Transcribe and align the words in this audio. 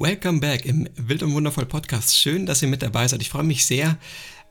Welcome 0.00 0.38
back 0.38 0.64
im 0.64 0.88
Wild 0.94 1.24
und 1.24 1.34
Wundervoll 1.34 1.66
Podcast. 1.66 2.16
Schön, 2.16 2.46
dass 2.46 2.62
ihr 2.62 2.68
mit 2.68 2.82
dabei 2.82 3.08
seid. 3.08 3.20
Ich 3.20 3.30
freue 3.30 3.42
mich 3.42 3.66
sehr 3.66 3.98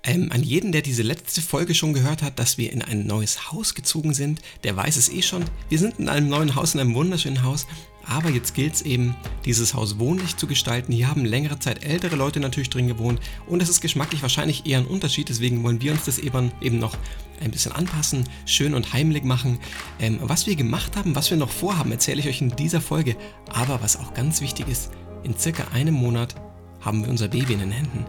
ähm, 0.04 0.30
an 0.34 0.44
jeden, 0.44 0.74
der 0.74 0.82
diese 0.82 1.04
letzte 1.04 1.42
Folge 1.42 1.74
schon 1.74 1.94
gehört 1.94 2.22
hat, 2.22 2.38
dass 2.38 2.58
wir 2.58 2.74
in 2.74 2.82
ein 2.82 3.08
neues 3.08 3.50
Haus 3.50 3.74
gezogen 3.74 4.14
sind. 4.14 4.42
Der 4.66 4.76
weiß 4.76 4.98
es 4.98 5.08
eh 5.08 5.22
schon. 5.22 5.46
Wir 5.70 5.80
sind 5.80 6.00
in 6.00 6.10
einem 6.10 6.28
neuen 6.28 6.56
Haus, 6.56 6.74
in 6.74 6.82
einem 6.82 6.96
wunderschönen 6.96 7.44
Haus. 7.44 7.66
Aber 8.04 8.30
jetzt 8.30 8.56
gilt 8.56 8.74
es 8.74 8.82
eben, 8.82 9.16
dieses 9.46 9.74
Haus 9.74 10.00
wohnlich 10.00 10.36
zu 10.36 10.48
gestalten. 10.48 10.92
Hier 10.92 11.08
haben 11.08 11.24
längere 11.24 11.60
Zeit 11.60 11.82
ältere 11.82 12.18
Leute 12.18 12.42
natürlich 12.42 12.70
drin 12.70 12.90
gewohnt 12.90 13.22
und 13.48 13.62
es 13.62 13.70
ist 13.70 13.80
geschmacklich 13.80 14.22
wahrscheinlich 14.22 14.66
eher 14.66 14.80
ein 14.80 14.86
Unterschied. 14.86 15.30
Deswegen 15.30 15.64
wollen 15.64 15.82
wir 15.82 15.94
uns 15.94 16.04
das 16.04 16.20
eben, 16.20 16.52
eben 16.60 16.78
noch 16.78 16.98
ein 17.42 17.52
bisschen 17.52 17.72
anpassen, 17.72 18.28
schön 18.46 18.74
und 18.74 18.92
heimlich 18.92 19.24
machen. 19.24 19.60
Ähm, 20.02 20.20
was 20.22 20.46
wir 20.46 20.58
gemacht 20.58 20.98
haben, 20.98 21.16
was 21.16 21.30
wir 21.30 21.38
noch 21.38 21.52
vorhaben, 21.52 21.92
erzähle 21.94 22.20
ich 22.20 22.28
euch 22.28 22.42
in 22.42 22.54
dieser 22.54 22.82
Folge. 22.82 23.16
Aber 23.50 23.82
was 23.82 23.98
auch 23.98 24.14
ganz 24.14 24.42
wichtig 24.42 24.68
ist, 24.68 24.92
in 25.24 25.38
circa 25.38 25.64
einem 25.74 25.94
Monat 25.94 26.36
haben 26.82 27.04
wir 27.04 27.10
unser 27.10 27.28
Baby 27.28 27.54
in 27.54 27.60
den 27.60 27.72
Händen. 27.72 28.06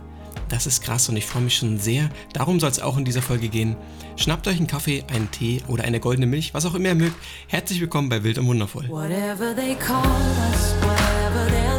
Das 0.48 0.66
ist 0.66 0.82
krass 0.82 1.08
und 1.08 1.16
ich 1.16 1.26
freue 1.26 1.42
mich 1.42 1.56
schon 1.56 1.78
sehr. 1.78 2.08
Darum 2.32 2.58
soll 2.58 2.70
es 2.70 2.80
auch 2.80 2.96
in 2.96 3.04
dieser 3.04 3.22
Folge 3.22 3.48
gehen. 3.48 3.76
Schnappt 4.16 4.48
euch 4.48 4.56
einen 4.56 4.66
Kaffee, 4.66 5.04
einen 5.12 5.30
Tee 5.30 5.62
oder 5.68 5.84
eine 5.84 6.00
goldene 6.00 6.26
Milch, 6.26 6.54
was 6.54 6.64
auch 6.64 6.74
immer 6.74 6.88
ihr 6.88 6.94
mögt. 6.94 7.16
Herzlich 7.48 7.80
willkommen 7.80 8.08
bei 8.08 8.24
Wild 8.24 8.38
und 8.38 8.46
Wundervoll. 8.46 8.88
Whatever 8.88 9.54
they 9.54 9.74
call 9.74 10.02
us, 10.50 10.74
whatever 10.80 11.77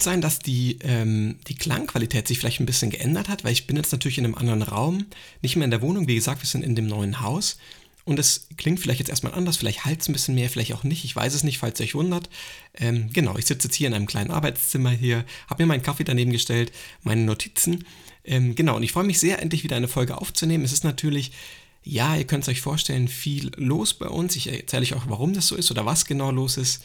gut 0.00 0.04
sein, 0.04 0.22
dass 0.22 0.38
die, 0.38 0.78
ähm, 0.80 1.36
die 1.46 1.54
Klangqualität 1.54 2.26
sich 2.26 2.38
vielleicht 2.38 2.58
ein 2.60 2.66
bisschen 2.66 2.88
geändert 2.88 3.28
hat, 3.28 3.44
weil 3.44 3.52
ich 3.52 3.66
bin 3.66 3.76
jetzt 3.76 3.92
natürlich 3.92 4.16
in 4.16 4.24
einem 4.24 4.34
anderen 4.34 4.62
Raum, 4.62 5.04
nicht 5.42 5.56
mehr 5.56 5.66
in 5.66 5.70
der 5.70 5.82
Wohnung. 5.82 6.08
Wie 6.08 6.14
gesagt, 6.14 6.40
wir 6.40 6.48
sind 6.48 6.64
in 6.64 6.74
dem 6.74 6.86
neuen 6.86 7.20
Haus. 7.20 7.58
Und 8.06 8.18
es 8.18 8.48
klingt 8.56 8.80
vielleicht 8.80 9.00
jetzt 9.00 9.10
erstmal 9.10 9.34
anders, 9.34 9.58
vielleicht 9.58 9.84
halt 9.84 10.00
es 10.00 10.08
ein 10.08 10.14
bisschen 10.14 10.34
mehr, 10.34 10.48
vielleicht 10.48 10.72
auch 10.72 10.84
nicht. 10.84 11.04
Ich 11.04 11.14
weiß 11.14 11.34
es 11.34 11.44
nicht, 11.44 11.58
falls 11.58 11.78
ihr 11.78 11.84
euch 11.84 11.94
wundert. 11.94 12.30
Ähm, 12.74 13.10
genau, 13.12 13.36
ich 13.36 13.44
sitze 13.44 13.68
jetzt 13.68 13.76
hier 13.76 13.88
in 13.88 13.94
einem 13.94 14.06
kleinen 14.06 14.30
Arbeitszimmer 14.30 14.90
hier, 14.90 15.26
habe 15.48 15.62
mir 15.62 15.66
meinen 15.66 15.82
Kaffee 15.82 16.04
daneben 16.04 16.32
gestellt, 16.32 16.72
meine 17.02 17.20
Notizen. 17.20 17.84
Ähm, 18.24 18.54
genau, 18.54 18.76
und 18.76 18.82
ich 18.82 18.92
freue 18.92 19.04
mich 19.04 19.18
sehr, 19.18 19.42
endlich 19.42 19.64
wieder 19.64 19.76
eine 19.76 19.88
Folge 19.88 20.16
aufzunehmen. 20.16 20.64
Es 20.64 20.72
ist 20.72 20.82
natürlich, 20.82 21.32
ja, 21.84 22.16
ihr 22.16 22.26
könnt 22.26 22.44
es 22.44 22.48
euch 22.48 22.62
vorstellen, 22.62 23.06
viel 23.06 23.50
los 23.56 23.92
bei 23.92 24.08
uns. 24.08 24.34
Ich 24.34 24.50
erzähle 24.50 24.82
euch 24.82 24.94
auch, 24.94 25.04
warum 25.08 25.34
das 25.34 25.48
so 25.48 25.56
ist 25.56 25.70
oder 25.70 25.84
was 25.84 26.06
genau 26.06 26.30
los 26.30 26.56
ist. 26.56 26.82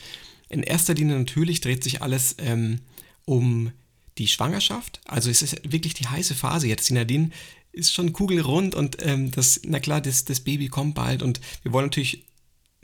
In 0.50 0.64
erster 0.64 0.94
Linie 0.94 1.18
natürlich 1.18 1.62
dreht 1.62 1.82
sich 1.82 2.02
alles 2.02 2.36
ähm, 2.40 2.82
um 3.26 3.72
die 4.18 4.28
Schwangerschaft. 4.28 5.02
Also 5.06 5.30
es 5.30 5.42
ist 5.42 5.72
wirklich 5.72 5.94
die 5.94 6.08
heiße 6.08 6.36
Phase 6.36 6.68
jetzt. 6.68 6.90
Die 6.90 6.94
Nadine 6.94 7.32
ist 7.72 7.94
schon 7.94 8.14
kugelrund 8.14 8.74
und 8.74 8.98
ähm, 9.02 9.32
das, 9.32 9.62
na 9.66 9.80
klar, 9.80 10.00
das, 10.00 10.24
das 10.26 10.40
Baby 10.40 10.70
kommt 10.70 10.96
bald 10.96 11.22
und 11.22 11.42
wir 11.64 11.74
wollen 11.74 11.88
natürlich, 11.88 12.26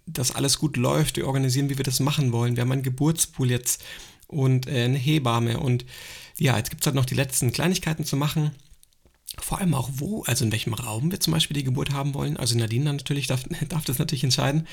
dass 0.05 0.35
alles 0.35 0.59
gut 0.59 0.75
läuft. 0.75 1.15
Wir 1.15 1.27
organisieren, 1.27 1.69
wie 1.69 1.77
wir 1.77 1.85
das 1.85 2.01
machen 2.01 2.33
wollen. 2.33 2.57
Wir 2.57 2.61
haben 2.61 2.71
einen 2.71 2.83
Geburtspool 2.83 3.49
jetzt 3.49 3.81
und 4.27 4.67
äh, 4.67 4.83
eine 4.83 4.97
Hebamme 4.97 5.59
und 5.59 5.85
ja, 6.37 6.57
jetzt 6.57 6.69
gibt 6.69 6.81
es 6.81 6.87
halt 6.87 6.95
noch 6.95 7.05
die 7.05 7.15
letzten 7.15 7.51
Kleinigkeiten 7.51 8.03
zu 8.03 8.17
machen. 8.17 8.51
Vor 9.39 9.59
allem 9.59 9.73
auch 9.73 9.89
wo, 9.93 10.23
also 10.23 10.43
in 10.43 10.51
welchem 10.51 10.73
Raum 10.73 11.11
wir 11.11 11.21
zum 11.21 11.31
Beispiel 11.31 11.55
die 11.55 11.63
Geburt 11.63 11.91
haben 11.91 12.13
wollen. 12.13 12.35
Also 12.35 12.57
Nadine 12.57 12.91
natürlich 12.91 13.27
darf, 13.27 13.43
darf 13.69 13.85
das 13.85 13.99
natürlich 13.99 14.25
entscheiden. 14.25 14.67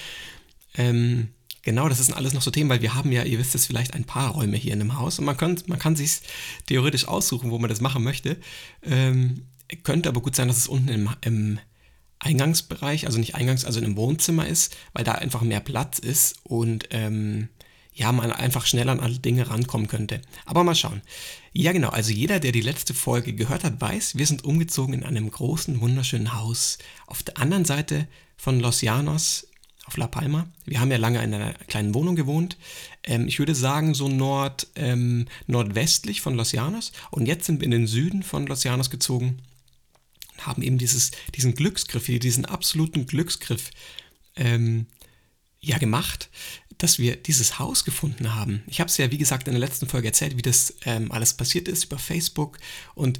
Ähm, 0.75 1.29
Genau, 1.69 1.87
das 1.87 1.99
sind 1.99 2.15
alles 2.15 2.33
noch 2.33 2.41
so 2.41 2.51
Themen, 2.51 2.71
weil 2.71 2.81
wir 2.81 2.95
haben 2.95 3.13
ja, 3.13 3.25
ihr 3.25 3.39
wisst 3.39 3.55
es, 3.55 3.67
vielleicht 3.67 3.93
ein 3.93 4.05
paar 4.05 4.31
Räume 4.31 4.57
hier 4.57 4.73
in 4.73 4.79
dem 4.79 4.97
Haus 4.97 5.19
und 5.19 5.27
man, 5.27 5.37
könnt, 5.37 5.69
man 5.69 5.79
kann 5.79 5.97
sich 5.97 6.21
theoretisch 6.65 7.07
aussuchen, 7.07 7.51
wo 7.51 7.59
man 7.59 7.69
das 7.69 7.83
machen 7.83 8.03
möchte. 8.03 8.39
Ähm, 8.83 9.43
könnte 9.83 10.09
aber 10.09 10.23
gut 10.23 10.35
sein, 10.35 10.49
dass 10.49 10.57
es 10.57 10.67
unten 10.67 10.89
im, 10.89 11.11
im 11.21 11.59
Eingangsbereich, 12.21 13.05
also 13.05 13.19
nicht 13.19 13.35
Eingangs, 13.35 13.67
also 13.67 13.81
in 13.81 13.85
einem 13.85 13.97
Wohnzimmer 13.99 14.47
ist, 14.47 14.79
weil 14.95 15.05
da 15.05 15.13
einfach 15.13 15.43
mehr 15.43 15.61
Platz 15.61 15.99
ist 15.99 16.37
und 16.43 16.89
ähm, 16.91 17.51
ja, 17.93 18.13
man 18.13 18.33
einfach 18.33 18.65
schneller 18.65 18.93
an 18.93 19.01
alle 19.01 19.19
Dinge 19.19 19.51
rankommen 19.51 19.89
könnte. 19.89 20.23
Aber 20.47 20.65
mal 20.65 20.75
schauen. 20.75 21.03
Ja, 21.53 21.73
genau, 21.73 21.91
also 21.91 22.13
jeder, 22.13 22.41
der 22.41 22.53
die 22.53 22.63
letzte 22.63 22.95
Folge 22.95 23.35
gehört 23.35 23.63
hat, 23.63 23.79
weiß, 23.79 24.17
wir 24.17 24.27
sind 24.27 24.43
umgezogen 24.43 24.95
in 24.95 25.05
einem 25.05 25.31
großen, 25.31 25.83
wunderschönen 25.83 26.35
Haus 26.35 26.79
auf 27.07 27.23
der 27.23 27.37
anderen 27.37 27.67
Seite 27.67 28.09
von 28.39 28.59
Los 28.59 28.81
Llanos 28.81 29.48
auf 29.89 29.97
La 29.97 30.07
Palma. 30.07 30.47
Wir 30.67 30.81
haben 30.81 30.91
ja 30.91 30.99
lange 30.99 31.23
in 31.25 31.35
einer 31.35 31.55
kleinen 31.67 31.95
Wohnung 31.95 32.15
gewohnt. 32.15 32.59
Ähm, 33.03 33.27
ich 33.27 33.39
würde 33.39 33.55
sagen, 33.55 33.95
so 33.95 34.07
nord, 34.07 34.69
ähm, 34.77 35.27
nordwestlich 35.47 36.21
von 36.21 36.35
Los 36.35 36.53
Llanos. 36.53 36.93
Und 37.11 37.27
jetzt 37.27 37.47
sind 37.47 37.61
wir 37.61 37.65
in 37.65 37.71
den 37.73 37.87
Süden 37.87 38.23
von 38.23 38.47
Los 38.47 38.65
Llanos 38.65 38.91
gezogen 38.91 39.39
und 40.35 40.47
haben 40.47 40.63
eben 40.63 40.77
dieses, 40.77 41.11
diesen 41.35 41.55
Glücksgriff 41.55 42.05
diesen 42.05 42.45
absoluten 42.45 43.07
Glücksgriff 43.07 43.71
ähm, 44.37 44.87
ja 45.61 45.79
gemacht, 45.79 46.29
dass 46.77 46.99
wir 46.99 47.17
dieses 47.17 47.59
Haus 47.59 47.85
gefunden 47.85 48.35
haben. 48.35 48.63
Ich 48.67 48.81
habe 48.81 48.89
es 48.89 48.99
ja, 48.99 49.11
wie 49.11 49.19
gesagt, 49.19 49.49
in 49.49 49.55
der 49.55 49.61
letzten 49.61 49.89
Folge 49.89 50.09
erzählt, 50.09 50.37
wie 50.37 50.43
das 50.43 50.75
ähm, 50.85 51.11
alles 51.11 51.33
passiert 51.33 51.67
ist 51.67 51.85
über 51.85 51.99
Facebook 51.99 52.59
und 52.95 53.19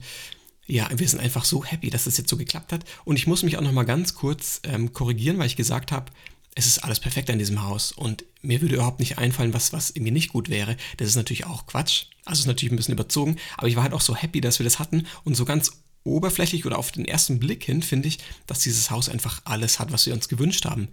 ja, 0.67 0.87
wir 0.95 1.09
sind 1.09 1.21
einfach 1.21 1.47
so 1.47 1.65
happy, 1.65 1.89
dass 1.89 2.05
das 2.05 2.19
jetzt 2.19 2.29
so 2.29 2.37
geklappt 2.37 2.75
hat. 2.75 2.85
Und 3.07 3.17
ich 3.17 3.27
muss 3.27 3.43
mich 3.43 3.57
auch 3.57 3.63
noch 3.63 3.73
mal 3.73 3.85
ganz 3.85 4.15
kurz 4.15 4.61
ähm, 4.65 4.93
korrigieren, 4.93 5.39
weil 5.39 5.47
ich 5.47 5.57
gesagt 5.57 5.93
habe, 5.93 6.13
es 6.59 6.67
ist 6.67 6.81
alles 6.81 6.99
perfekt 6.99 7.31
an 7.31 7.39
diesem 7.39 7.63
Haus 7.63 7.93
und 7.93 8.25
mir 8.43 8.61
würde 8.61 8.75
überhaupt 8.75 8.99
nicht 8.99 9.17
einfallen, 9.17 9.55
was, 9.55 9.73
was 9.73 9.91
irgendwie 9.91 10.11
nicht 10.11 10.33
gut 10.33 10.49
wäre. 10.49 10.77
Das 10.97 11.07
ist 11.07 11.15
natürlich 11.15 11.47
auch 11.47 11.67
Quatsch. 11.67 12.07
Also 12.25 12.41
ist 12.41 12.47
natürlich 12.47 12.73
ein 12.73 12.77
bisschen 12.77 12.95
überzogen, 12.95 13.37
aber 13.57 13.69
ich 13.69 13.77
war 13.77 13.85
halt 13.85 13.93
auch 13.93 14.01
so 14.01 14.17
happy, 14.17 14.41
dass 14.41 14.59
wir 14.59 14.65
das 14.65 14.81
hatten 14.81 15.07
und 15.23 15.37
so 15.37 15.45
ganz 15.45 15.71
oberflächlich 16.03 16.67
oder 16.67 16.77
auf 16.77 16.91
den 16.91 17.05
ersten 17.05 17.39
Blick 17.39 17.63
hin 17.63 17.81
finde 17.81 18.09
ich, 18.09 18.19
dass 18.49 18.59
dieses 18.59 18.91
Haus 18.91 19.09
einfach 19.09 19.41
alles 19.45 19.79
hat, 19.79 19.93
was 19.93 20.05
wir 20.07 20.13
uns 20.13 20.29
gewünscht 20.29 20.65
haben. 20.65 20.89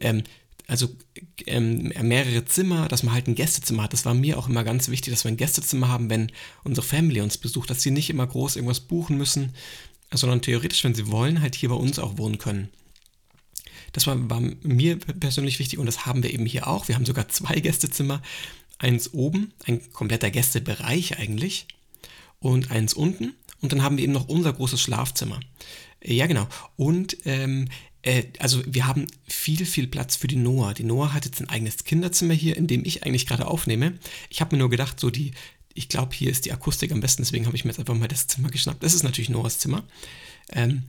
Ähm, 0.00 0.22
also 0.66 0.88
ähm, 1.46 1.92
mehrere 2.00 2.46
Zimmer, 2.46 2.88
dass 2.88 3.02
man 3.02 3.12
halt 3.12 3.28
ein 3.28 3.34
Gästezimmer 3.34 3.82
hat. 3.82 3.92
Das 3.92 4.06
war 4.06 4.14
mir 4.14 4.38
auch 4.38 4.48
immer 4.48 4.64
ganz 4.64 4.88
wichtig, 4.88 5.12
dass 5.12 5.24
wir 5.24 5.30
ein 5.30 5.36
Gästezimmer 5.36 5.88
haben, 5.88 6.08
wenn 6.08 6.32
unsere 6.64 6.86
Family 6.86 7.20
uns 7.20 7.36
besucht, 7.36 7.68
dass 7.68 7.82
sie 7.82 7.90
nicht 7.90 8.08
immer 8.08 8.26
groß 8.26 8.56
irgendwas 8.56 8.80
buchen 8.80 9.18
müssen, 9.18 9.52
sondern 10.10 10.40
theoretisch, 10.40 10.82
wenn 10.84 10.94
sie 10.94 11.08
wollen, 11.08 11.42
halt 11.42 11.54
hier 11.54 11.68
bei 11.68 11.74
uns 11.74 11.98
auch 11.98 12.16
wohnen 12.16 12.38
können. 12.38 12.70
Das 13.96 14.06
war, 14.06 14.28
war 14.28 14.42
mir 14.62 14.98
persönlich 14.98 15.58
wichtig 15.58 15.78
und 15.78 15.86
das 15.86 16.04
haben 16.04 16.22
wir 16.22 16.30
eben 16.30 16.44
hier 16.44 16.66
auch. 16.68 16.86
Wir 16.86 16.96
haben 16.96 17.06
sogar 17.06 17.30
zwei 17.30 17.54
Gästezimmer. 17.60 18.20
Eins 18.76 19.14
oben, 19.14 19.54
ein 19.64 19.80
kompletter 19.94 20.30
Gästebereich 20.30 21.18
eigentlich, 21.18 21.66
und 22.40 22.70
eins 22.70 22.92
unten. 22.92 23.32
Und 23.62 23.72
dann 23.72 23.82
haben 23.82 23.96
wir 23.96 24.04
eben 24.04 24.12
noch 24.12 24.28
unser 24.28 24.52
großes 24.52 24.82
Schlafzimmer. 24.82 25.40
Ja, 26.04 26.26
genau. 26.26 26.46
Und 26.76 27.16
ähm, 27.24 27.68
äh, 28.02 28.24
also 28.38 28.62
wir 28.66 28.86
haben 28.86 29.06
viel, 29.26 29.64
viel 29.64 29.86
Platz 29.86 30.14
für 30.14 30.26
die 30.26 30.36
Noah. 30.36 30.74
Die 30.74 30.84
Noah 30.84 31.14
hat 31.14 31.24
jetzt 31.24 31.40
ein 31.40 31.48
eigenes 31.48 31.84
Kinderzimmer 31.84 32.34
hier, 32.34 32.54
in 32.54 32.66
dem 32.66 32.84
ich 32.84 33.04
eigentlich 33.04 33.26
gerade 33.26 33.46
aufnehme. 33.46 33.94
Ich 34.28 34.42
habe 34.42 34.54
mir 34.54 34.60
nur 34.60 34.68
gedacht, 34.68 35.00
so 35.00 35.08
die, 35.08 35.32
ich 35.72 35.88
glaube, 35.88 36.14
hier 36.14 36.30
ist 36.30 36.44
die 36.44 36.52
Akustik 36.52 36.92
am 36.92 37.00
besten, 37.00 37.22
deswegen 37.22 37.46
habe 37.46 37.56
ich 37.56 37.64
mir 37.64 37.70
jetzt 37.70 37.78
einfach 37.78 37.94
mal 37.94 38.08
das 38.08 38.26
Zimmer 38.26 38.50
geschnappt. 38.50 38.82
Das 38.82 38.92
ist 38.92 39.04
natürlich 39.04 39.30
Noahs 39.30 39.58
Zimmer. 39.58 39.84
Ähm, 40.52 40.82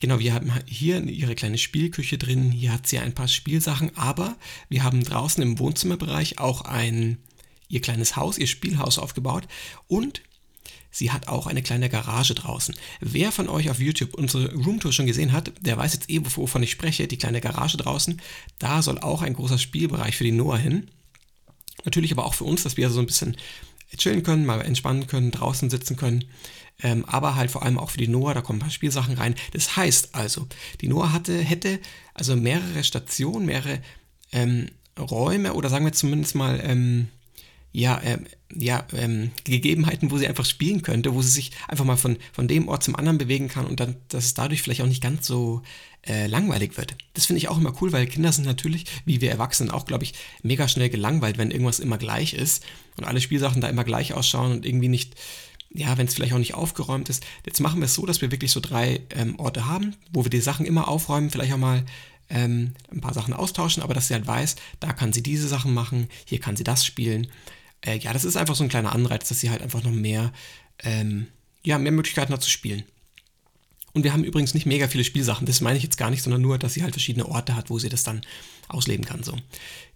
Genau, 0.00 0.18
wir 0.18 0.34
haben 0.34 0.52
hier 0.66 1.02
ihre 1.04 1.34
kleine 1.34 1.58
Spielküche 1.58 2.18
drin, 2.18 2.50
hier 2.50 2.72
hat 2.72 2.86
sie 2.86 2.98
ein 2.98 3.14
paar 3.14 3.28
Spielsachen, 3.28 3.96
aber 3.96 4.36
wir 4.68 4.82
haben 4.82 5.02
draußen 5.02 5.42
im 5.42 5.58
Wohnzimmerbereich 5.58 6.38
auch 6.38 6.62
ein 6.62 7.18
ihr 7.68 7.80
kleines 7.80 8.16
Haus, 8.16 8.38
ihr 8.38 8.46
Spielhaus 8.46 8.98
aufgebaut 8.98 9.48
und 9.88 10.20
sie 10.90 11.10
hat 11.10 11.28
auch 11.28 11.46
eine 11.46 11.62
kleine 11.62 11.88
Garage 11.88 12.34
draußen. 12.34 12.74
Wer 13.00 13.32
von 13.32 13.48
euch 13.48 13.70
auf 13.70 13.80
YouTube 13.80 14.14
unsere 14.14 14.54
Roomtour 14.54 14.92
schon 14.92 15.06
gesehen 15.06 15.32
hat, 15.32 15.52
der 15.60 15.76
weiß 15.76 15.94
jetzt 15.94 16.10
eh, 16.10 16.20
wovon 16.22 16.62
ich 16.62 16.70
spreche, 16.70 17.08
die 17.08 17.18
kleine 17.18 17.40
Garage 17.40 17.76
draußen. 17.76 18.20
Da 18.58 18.82
soll 18.82 18.98
auch 18.98 19.22
ein 19.22 19.34
großer 19.34 19.58
Spielbereich 19.58 20.16
für 20.16 20.24
die 20.24 20.32
Noah 20.32 20.58
hin. 20.58 20.90
Natürlich 21.84 22.12
aber 22.12 22.24
auch 22.24 22.34
für 22.34 22.44
uns, 22.44 22.62
dass 22.62 22.76
wir 22.76 22.90
so 22.90 23.00
ein 23.00 23.06
bisschen 23.06 23.36
chillen 23.96 24.22
können, 24.22 24.46
mal 24.46 24.60
entspannen 24.60 25.06
können, 25.06 25.30
draußen 25.30 25.70
sitzen 25.70 25.96
können 25.96 26.24
ähm, 26.82 27.04
aber 27.06 27.36
halt 27.36 27.50
vor 27.50 27.62
allem 27.62 27.78
auch 27.78 27.90
für 27.90 27.98
die 27.98 28.08
Noah, 28.08 28.34
da 28.34 28.40
kommen 28.40 28.58
ein 28.58 28.62
paar 28.62 28.70
Spielsachen 28.70 29.14
rein. 29.14 29.34
Das 29.52 29.76
heißt 29.76 30.14
also, 30.14 30.46
die 30.80 30.88
Noah 30.88 31.12
hatte, 31.12 31.36
hätte 31.38 31.78
also 32.14 32.36
mehrere 32.36 32.82
Stationen, 32.82 33.46
mehrere 33.46 33.80
ähm, 34.32 34.66
Räume 34.98 35.54
oder 35.54 35.68
sagen 35.68 35.84
wir 35.84 35.92
zumindest 35.92 36.34
mal, 36.34 36.60
ähm, 36.62 37.08
ja, 37.74 38.00
ähm, 38.04 38.26
ja, 38.54 38.86
ähm, 38.92 39.32
Gegebenheiten, 39.42 40.12
wo 40.12 40.16
sie 40.16 40.28
einfach 40.28 40.44
spielen 40.44 40.82
könnte, 40.82 41.12
wo 41.12 41.22
sie 41.22 41.30
sich 41.30 41.50
einfach 41.66 41.84
mal 41.84 41.96
von, 41.96 42.18
von 42.32 42.46
dem 42.46 42.68
Ort 42.68 42.84
zum 42.84 42.94
anderen 42.94 43.18
bewegen 43.18 43.48
kann 43.48 43.66
und 43.66 43.80
dann, 43.80 43.96
dass 44.08 44.26
es 44.26 44.34
dadurch 44.34 44.62
vielleicht 44.62 44.80
auch 44.80 44.86
nicht 44.86 45.02
ganz 45.02 45.26
so 45.26 45.60
äh, 46.06 46.28
langweilig 46.28 46.76
wird. 46.76 46.94
Das 47.14 47.26
finde 47.26 47.38
ich 47.38 47.48
auch 47.48 47.58
immer 47.58 47.74
cool, 47.80 47.90
weil 47.92 48.06
Kinder 48.06 48.30
sind 48.30 48.46
natürlich, 48.46 48.84
wie 49.06 49.20
wir 49.20 49.32
Erwachsenen 49.32 49.72
auch, 49.72 49.86
glaube 49.86 50.04
ich, 50.04 50.14
mega 50.44 50.68
schnell 50.68 50.88
gelangweilt, 50.88 51.36
wenn 51.36 51.50
irgendwas 51.50 51.80
immer 51.80 51.98
gleich 51.98 52.34
ist 52.34 52.64
und 52.96 53.04
alle 53.04 53.20
Spielsachen 53.20 53.60
da 53.60 53.68
immer 53.68 53.84
gleich 53.84 54.14
ausschauen 54.14 54.52
und 54.52 54.64
irgendwie 54.64 54.88
nicht, 54.88 55.16
ja, 55.70 55.98
wenn 55.98 56.06
es 56.06 56.14
vielleicht 56.14 56.32
auch 56.32 56.38
nicht 56.38 56.54
aufgeräumt 56.54 57.08
ist. 57.08 57.24
Jetzt 57.44 57.58
machen 57.58 57.80
wir 57.80 57.86
es 57.86 57.94
so, 57.94 58.06
dass 58.06 58.22
wir 58.22 58.30
wirklich 58.30 58.52
so 58.52 58.60
drei 58.60 59.00
ähm, 59.10 59.36
Orte 59.40 59.66
haben, 59.66 59.96
wo 60.12 60.24
wir 60.24 60.30
die 60.30 60.40
Sachen 60.40 60.64
immer 60.64 60.86
aufräumen, 60.86 61.30
vielleicht 61.30 61.52
auch 61.52 61.58
mal 61.58 61.84
ähm, 62.28 62.74
ein 62.92 63.00
paar 63.00 63.14
Sachen 63.14 63.34
austauschen, 63.34 63.82
aber 63.82 63.94
dass 63.94 64.06
sie 64.06 64.14
halt 64.14 64.28
weiß, 64.28 64.54
da 64.78 64.92
kann 64.92 65.12
sie 65.12 65.24
diese 65.24 65.48
Sachen 65.48 65.74
machen, 65.74 66.06
hier 66.24 66.38
kann 66.38 66.54
sie 66.54 66.64
das 66.64 66.86
spielen. 66.86 67.26
Äh, 67.84 67.98
ja, 67.98 68.12
das 68.12 68.24
ist 68.24 68.36
einfach 68.36 68.54
so 68.54 68.64
ein 68.64 68.70
kleiner 68.70 68.94
Anreiz, 68.94 69.28
dass 69.28 69.40
sie 69.40 69.50
halt 69.50 69.62
einfach 69.62 69.82
noch 69.82 69.92
mehr, 69.92 70.32
ähm, 70.82 71.26
ja, 71.62 71.78
mehr 71.78 71.92
Möglichkeiten 71.92 72.32
hat 72.32 72.42
zu 72.42 72.50
spielen. 72.50 72.84
Und 73.92 74.02
wir 74.02 74.12
haben 74.12 74.24
übrigens 74.24 74.54
nicht 74.54 74.66
mega 74.66 74.88
viele 74.88 75.04
Spielsachen, 75.04 75.46
das 75.46 75.60
meine 75.60 75.76
ich 75.76 75.84
jetzt 75.84 75.98
gar 75.98 76.10
nicht, 76.10 76.22
sondern 76.22 76.42
nur, 76.42 76.58
dass 76.58 76.74
sie 76.74 76.82
halt 76.82 76.94
verschiedene 76.94 77.26
Orte 77.26 77.54
hat, 77.54 77.70
wo 77.70 77.78
sie 77.78 77.88
das 77.88 78.02
dann 78.02 78.22
ausleben 78.66 79.04
kann. 79.04 79.22
So. 79.22 79.36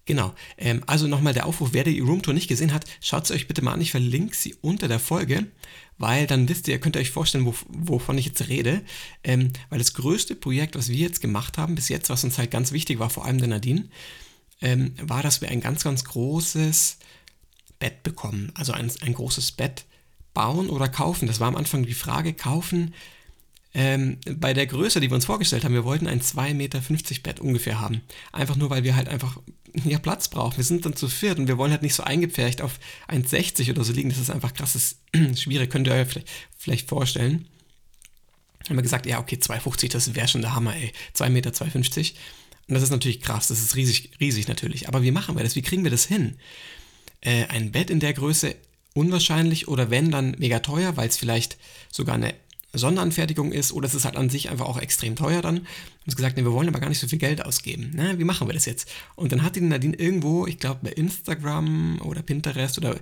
Genau. 0.04 0.34
Ähm, 0.56 0.82
also 0.86 1.08
nochmal 1.08 1.34
der 1.34 1.46
Aufruf, 1.46 1.70
wer 1.72 1.84
die 1.84 1.98
Roomtour 1.98 2.32
nicht 2.32 2.48
gesehen 2.48 2.72
hat, 2.72 2.84
schaut 3.00 3.26
sie 3.26 3.34
euch 3.34 3.48
bitte 3.48 3.60
mal 3.60 3.72
an. 3.72 3.80
Ich 3.80 3.90
verlinke 3.90 4.36
sie 4.36 4.54
unter 4.60 4.86
der 4.86 5.00
Folge, 5.00 5.48
weil 5.98 6.26
dann 6.26 6.48
wisst 6.48 6.68
ihr, 6.68 6.78
könnt 6.78 6.96
ihr 6.96 7.00
euch 7.00 7.10
vorstellen, 7.10 7.44
wo, 7.44 7.54
wovon 7.68 8.16
ich 8.18 8.26
jetzt 8.26 8.48
rede. 8.48 8.82
Ähm, 9.24 9.52
weil 9.68 9.80
das 9.80 9.94
größte 9.94 10.36
Projekt, 10.36 10.76
was 10.76 10.88
wir 10.88 10.96
jetzt 10.96 11.20
gemacht 11.20 11.58
haben, 11.58 11.74
bis 11.74 11.88
jetzt, 11.88 12.08
was 12.08 12.22
uns 12.22 12.38
halt 12.38 12.50
ganz 12.52 12.70
wichtig 12.70 13.00
war, 13.00 13.10
vor 13.10 13.24
allem 13.24 13.38
der 13.38 13.48
Nadine, 13.48 13.88
ähm, 14.60 14.94
war, 15.02 15.22
dass 15.22 15.40
wir 15.40 15.48
ein 15.48 15.60
ganz, 15.60 15.82
ganz 15.82 16.04
großes 16.04 16.98
Bett 17.78 18.02
bekommen. 18.02 18.52
Also 18.54 18.72
ein, 18.72 18.90
ein 19.02 19.14
großes 19.14 19.52
Bett 19.52 19.84
bauen 20.34 20.70
oder 20.70 20.88
kaufen. 20.88 21.26
Das 21.26 21.40
war 21.40 21.48
am 21.48 21.56
Anfang 21.56 21.84
die 21.84 21.94
Frage, 21.94 22.32
kaufen 22.34 22.94
ähm, 23.74 24.18
bei 24.36 24.54
der 24.54 24.66
Größe, 24.66 25.00
die 25.00 25.10
wir 25.10 25.14
uns 25.14 25.26
vorgestellt 25.26 25.64
haben, 25.64 25.74
wir 25.74 25.84
wollten 25.84 26.06
ein 26.06 26.20
2,50 26.20 26.54
Meter 26.54 26.80
Bett 27.22 27.40
ungefähr 27.40 27.80
haben. 27.80 28.00
Einfach 28.32 28.56
nur, 28.56 28.70
weil 28.70 28.82
wir 28.82 28.96
halt 28.96 29.08
einfach 29.08 29.38
ja, 29.84 29.98
Platz 29.98 30.28
brauchen. 30.28 30.56
Wir 30.56 30.64
sind 30.64 30.86
dann 30.86 30.96
zu 30.96 31.08
viert 31.08 31.38
und 31.38 31.48
wir 31.48 31.58
wollen 31.58 31.70
halt 31.70 31.82
nicht 31.82 31.94
so 31.94 32.02
eingepfercht 32.02 32.62
auf 32.62 32.80
1,60 33.08 33.70
oder 33.70 33.84
so 33.84 33.92
liegen. 33.92 34.08
Das 34.08 34.18
ist 34.18 34.30
einfach 34.30 34.54
krass, 34.54 34.72
das 34.72 34.96
ist 35.12 35.42
schwierig, 35.42 35.70
könnt 35.70 35.86
ihr 35.86 35.92
euch 35.92 36.08
vielleicht, 36.08 36.28
vielleicht 36.56 36.88
vorstellen. 36.88 37.46
Haben 38.68 38.76
wir 38.76 38.82
gesagt, 38.82 39.06
ja, 39.06 39.20
okay, 39.20 39.36
2,50, 39.36 39.92
das 39.92 40.14
wäre 40.14 40.28
schon 40.28 40.42
der 40.42 40.54
Hammer, 40.54 40.74
ey. 40.74 40.92
2,50 41.14 41.28
Meter. 41.28 41.52
Und 42.68 42.74
das 42.74 42.82
ist 42.82 42.90
natürlich 42.90 43.20
krass, 43.20 43.48
das 43.48 43.60
ist 43.60 43.76
riesig, 43.76 44.10
riesig 44.20 44.48
natürlich. 44.48 44.88
Aber 44.88 45.02
wie 45.02 45.10
machen 45.10 45.36
wir 45.36 45.44
das? 45.44 45.56
Wie 45.56 45.62
kriegen 45.62 45.84
wir 45.84 45.90
das 45.90 46.04
hin? 46.04 46.36
Äh, 47.20 47.46
ein 47.46 47.72
Bett 47.72 47.90
in 47.90 48.00
der 48.00 48.12
Größe 48.12 48.54
unwahrscheinlich 48.94 49.68
oder 49.68 49.90
wenn, 49.90 50.10
dann 50.10 50.36
mega 50.38 50.60
teuer, 50.60 50.96
weil 50.96 51.08
es 51.08 51.16
vielleicht 51.16 51.56
sogar 51.90 52.16
eine 52.16 52.34
Sonderanfertigung 52.72 53.52
ist 53.52 53.72
oder 53.72 53.86
es 53.86 53.94
ist 53.94 54.04
halt 54.04 54.16
an 54.16 54.28
sich 54.28 54.50
einfach 54.50 54.66
auch 54.66 54.78
extrem 54.78 55.16
teuer 55.16 55.40
dann. 55.40 55.56
Haben 55.56 55.66
sie 56.06 56.16
gesagt, 56.16 56.36
nee, 56.36 56.44
wir 56.44 56.52
wollen 56.52 56.68
aber 56.68 56.80
gar 56.80 56.88
nicht 56.88 56.98
so 56.98 57.08
viel 57.08 57.18
Geld 57.18 57.44
ausgeben. 57.44 57.92
Na, 57.94 58.18
wie 58.18 58.24
machen 58.24 58.48
wir 58.48 58.54
das 58.54 58.66
jetzt? 58.66 58.90
Und 59.14 59.32
dann 59.32 59.42
hat 59.42 59.56
die 59.56 59.60
Nadine 59.60 59.96
irgendwo, 59.96 60.46
ich 60.46 60.58
glaube 60.58 60.80
bei 60.82 60.90
Instagram 60.90 62.00
oder 62.02 62.22
Pinterest 62.22 62.76
oder 62.78 62.98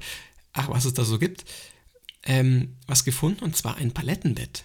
ach, 0.53 0.69
was 0.69 0.85
es 0.85 0.95
da 0.95 1.05
so 1.05 1.19
gibt, 1.19 1.45
ähm, 2.25 2.77
was 2.87 3.05
gefunden 3.05 3.45
und 3.45 3.57
zwar 3.57 3.77
ein 3.77 3.93
Palettenbett. 3.93 4.65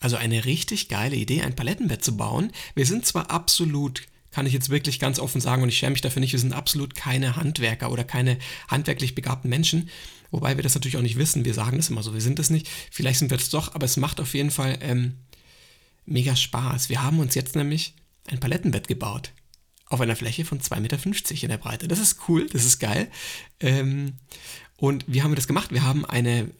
Also 0.00 0.16
eine 0.16 0.44
richtig 0.44 0.88
geile 0.88 1.14
Idee, 1.14 1.42
ein 1.42 1.54
Palettenbett 1.54 2.02
zu 2.02 2.16
bauen. 2.16 2.50
Wir 2.74 2.86
sind 2.86 3.06
zwar 3.06 3.30
absolut 3.30 4.02
kann 4.32 4.46
ich 4.46 4.52
jetzt 4.52 4.70
wirklich 4.70 4.98
ganz 4.98 5.18
offen 5.20 5.40
sagen 5.40 5.62
und 5.62 5.68
ich 5.68 5.78
schäme 5.78 5.92
mich 5.92 6.00
dafür 6.00 6.20
nicht, 6.20 6.32
wir 6.32 6.40
sind 6.40 6.52
absolut 6.52 6.94
keine 6.94 7.36
Handwerker 7.36 7.92
oder 7.92 8.02
keine 8.02 8.38
handwerklich 8.68 9.14
begabten 9.14 9.48
Menschen, 9.48 9.88
Wobei 10.32 10.56
wir 10.56 10.62
das 10.62 10.74
natürlich 10.74 10.96
auch 10.96 11.02
nicht 11.02 11.18
wissen. 11.18 11.44
Wir 11.44 11.54
sagen 11.54 11.76
das 11.76 11.90
immer 11.90 12.02
so, 12.02 12.14
wir 12.14 12.22
sind 12.22 12.38
es 12.38 12.48
nicht. 12.50 12.66
Vielleicht 12.90 13.18
sind 13.18 13.30
wir 13.30 13.36
es 13.36 13.50
doch, 13.50 13.74
aber 13.74 13.84
es 13.84 13.98
macht 13.98 14.18
auf 14.18 14.32
jeden 14.34 14.50
Fall 14.50 14.78
ähm, 14.80 15.18
mega 16.06 16.34
Spaß. 16.34 16.88
Wir 16.88 17.02
haben 17.02 17.20
uns 17.20 17.34
jetzt 17.34 17.54
nämlich 17.54 17.94
ein 18.28 18.40
Palettenbett 18.40 18.88
gebaut. 18.88 19.32
Auf 19.86 20.00
einer 20.00 20.16
Fläche 20.16 20.46
von 20.46 20.58
2,50 20.58 20.80
Meter 20.80 21.42
in 21.42 21.48
der 21.50 21.58
Breite. 21.58 21.86
Das 21.86 21.98
ist 21.98 22.16
cool, 22.26 22.48
das 22.50 22.64
ist 22.64 22.78
geil. 22.78 23.08
Ähm, 23.60 24.14
und 24.76 25.04
wie 25.06 25.22
haben 25.22 25.32
wir 25.32 25.36
das 25.36 25.46
gemacht? 25.46 25.70
Wir 25.70 25.82
haben 25.82 26.06
eine, 26.06 26.50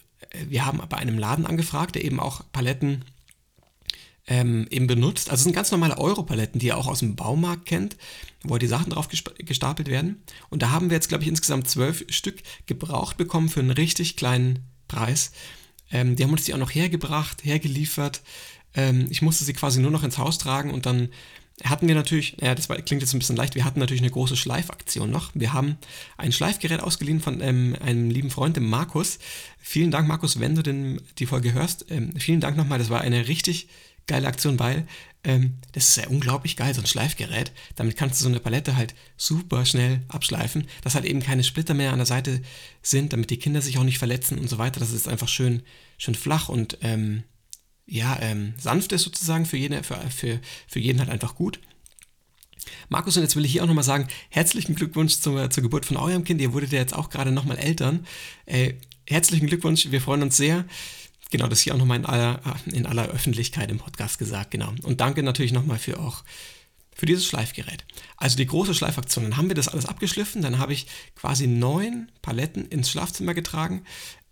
wir 0.47 0.67
haben 0.67 0.83
bei 0.91 0.99
einem 0.99 1.19
Laden 1.19 1.47
angefragt, 1.47 1.95
der 1.95 2.05
eben 2.05 2.21
auch 2.21 2.43
Paletten 2.53 3.07
ähm, 4.27 4.67
eben 4.71 4.87
benutzt. 4.87 5.31
Also 5.31 5.41
es 5.41 5.45
sind 5.45 5.55
ganz 5.55 5.71
normale 5.71 5.99
Europaletten, 5.99 6.61
die 6.61 6.67
ihr 6.67 6.79
auch 6.79 6.87
aus 6.87 7.01
dem 7.01 7.17
Baumarkt 7.17 7.67
kennt, 7.67 7.97
wo 8.45 8.59
die 8.59 8.67
Sachen 8.67 8.91
drauf 8.91 9.09
gestapelt 9.09 9.89
werden. 9.89 10.23
Und 10.51 10.63
da 10.63 10.71
haben 10.71 10.91
wir 10.91 10.97
jetzt, 10.97 11.09
glaube 11.09 11.25
ich, 11.25 11.29
insgesamt 11.29 11.69
zwölf 11.69 12.05
Stück 12.09 12.43
gebraucht 12.67 13.17
bekommen 13.17 13.49
für 13.49 13.61
einen 13.61 13.71
richtig 13.71 14.17
kleinen 14.17 14.61
Preis. 14.89 15.33
Ähm, 15.91 16.17
die 16.17 16.25
haben 16.25 16.33
uns 16.33 16.45
die 16.45 16.55
auch 16.55 16.59
noch 16.59 16.75
hergebracht, 16.75 17.45
hergeliefert. 17.45 18.23
Ähm, 18.75 19.07
ich 19.11 19.23
musste 19.23 19.45
sie 19.45 19.53
quasi 19.53 19.81
nur 19.81 19.91
noch 19.91 20.05
ins 20.05 20.19
Haus 20.19 20.39
tragen 20.39 20.71
und 20.71 20.87
dann 20.87 21.09
hatten 21.65 21.87
wir 21.87 21.95
natürlich, 21.95 22.37
ja, 22.41 22.55
das 22.55 22.69
war, 22.69 22.77
klingt 22.77 23.03
jetzt 23.03 23.13
ein 23.13 23.19
bisschen 23.19 23.37
leicht, 23.37 23.55
wir 23.55 23.65
hatten 23.65 23.79
natürlich 23.79 24.03
eine 24.03 24.11
große 24.11 24.37
Schleifaktion 24.37 25.11
noch. 25.11 25.31
Wir 25.35 25.53
haben 25.53 25.77
ein 26.17 26.33
Schleifgerät 26.33 26.81
ausgeliehen 26.81 27.21
von 27.21 27.41
ähm, 27.41 27.77
einem 27.81 28.11
lieben 28.11 28.31
Freund, 28.31 28.57
dem 28.57 28.69
Markus. 28.69 29.19
Vielen 29.59 29.91
Dank, 29.91 30.09
Markus, 30.09 30.41
wenn 30.41 30.55
du 30.55 30.63
den, 30.63 31.01
die 31.19 31.27
Folge 31.27 31.53
hörst. 31.53 31.87
Ähm, 31.91 32.15
vielen 32.17 32.41
Dank 32.41 32.57
nochmal, 32.57 32.79
das 32.79 32.91
war 32.91 33.03
eine 33.03 33.29
richtig 33.29 33.69
geile 34.07 34.27
Aktion, 34.27 34.59
weil 34.59 34.87
ähm, 35.25 35.59
das 35.73 35.91
ist 35.91 35.97
ja 35.97 36.09
unglaublich 36.09 36.57
geil, 36.57 36.75
so 36.75 36.81
ein 36.81 36.87
Schleifgerät. 36.87 37.53
Damit 37.77 37.97
kannst 37.97 38.21
du 38.21 38.25
so 38.25 38.29
eine 38.29 38.41
Palette 38.41 38.77
halt 38.77 38.95
super 39.17 39.65
schnell 39.65 40.03
abschleifen, 40.09 40.67
dass 40.83 40.95
halt 40.95 41.05
eben 41.05 41.21
keine 41.21 41.45
Splitter 41.45 41.75
mehr 41.75 41.93
an 41.93 41.99
der 41.99 42.07
Seite 42.07 42.43
sind, 42.83 43.13
damit 43.13 43.31
die 43.31 43.39
Kinder 43.39 43.63
sich 43.63 43.79
auch 43.79 43.85
nicht 43.85 43.99
verletzen 43.99 44.39
und 44.39 44.49
so 44.49 44.59
weiter. 44.59 44.81
Das 44.81 44.91
ist 44.91 45.09
einfach 45.09 45.29
schön, 45.29 45.63
schön 45.99 46.15
flach 46.15 46.49
und 46.49 46.79
ähm, 46.83 47.23
ja, 47.87 48.19
ähm, 48.21 48.55
sanft 48.59 48.93
ist 48.93 49.03
sozusagen 49.03 49.47
für 49.47 49.57
jeden, 49.57 49.83
für, 49.85 49.97
für, 50.11 50.41
für 50.67 50.81
jeden 50.81 50.99
halt 50.99 51.11
einfach 51.11 51.35
gut. 51.35 51.61
Markus, 52.89 53.17
und 53.17 53.23
jetzt 53.23 53.37
will 53.37 53.45
ich 53.45 53.53
hier 53.53 53.63
auch 53.63 53.67
nochmal 53.67 53.85
sagen, 53.85 54.07
herzlichen 54.31 54.75
Glückwunsch 54.75 55.19
zur, 55.19 55.51
zur 55.51 55.63
Geburt 55.63 55.85
von 55.85 55.97
eurem 55.97 56.25
Kind. 56.25 56.41
Ihr 56.41 56.53
wurdet 56.53 56.73
ja 56.73 56.79
jetzt 56.79 56.95
auch 56.95 57.11
gerade 57.11 57.33
nochmal 57.33 57.59
Eltern. 57.59 58.07
Äh, 58.47 58.75
herzlichen 59.09 59.47
Glückwunsch, 59.47 59.91
wir 59.91 60.01
freuen 60.01 60.23
uns 60.23 60.37
sehr. 60.37 60.65
Genau, 61.33 61.49
das 61.49 61.61
hier 61.61 61.75
auch 61.75 61.79
nochmal 61.79 61.99
in 61.99 62.05
aller, 62.05 62.41
in 62.67 62.85
aller 62.85 63.09
Öffentlichkeit 63.09 63.71
im 63.71 63.79
Podcast 63.79 64.19
gesagt, 64.19 64.51
genau. 64.51 64.75
Und 64.83 65.01
danke 65.01 65.23
natürlich 65.23 65.51
nochmal 65.51 65.79
für 65.79 65.99
auch 65.99 66.25
für 66.95 67.07
dieses 67.07 67.25
Schleifgerät. 67.25 67.87
Also 68.19 68.37
die 68.37 68.45
große 68.45 68.75
Schleifaktion, 68.75 69.25
dann 69.25 69.39
haben 69.39 69.49
wir 69.49 69.55
das 69.55 69.69
alles 69.69 69.87
abgeschliffen, 69.87 70.43
dann 70.43 70.59
habe 70.59 70.75
ich 70.75 70.87
quasi 71.17 71.47
neun 71.47 72.13
Paletten 72.21 72.67
ins 72.69 72.91
Schlafzimmer 72.91 73.33
getragen. 73.33 73.85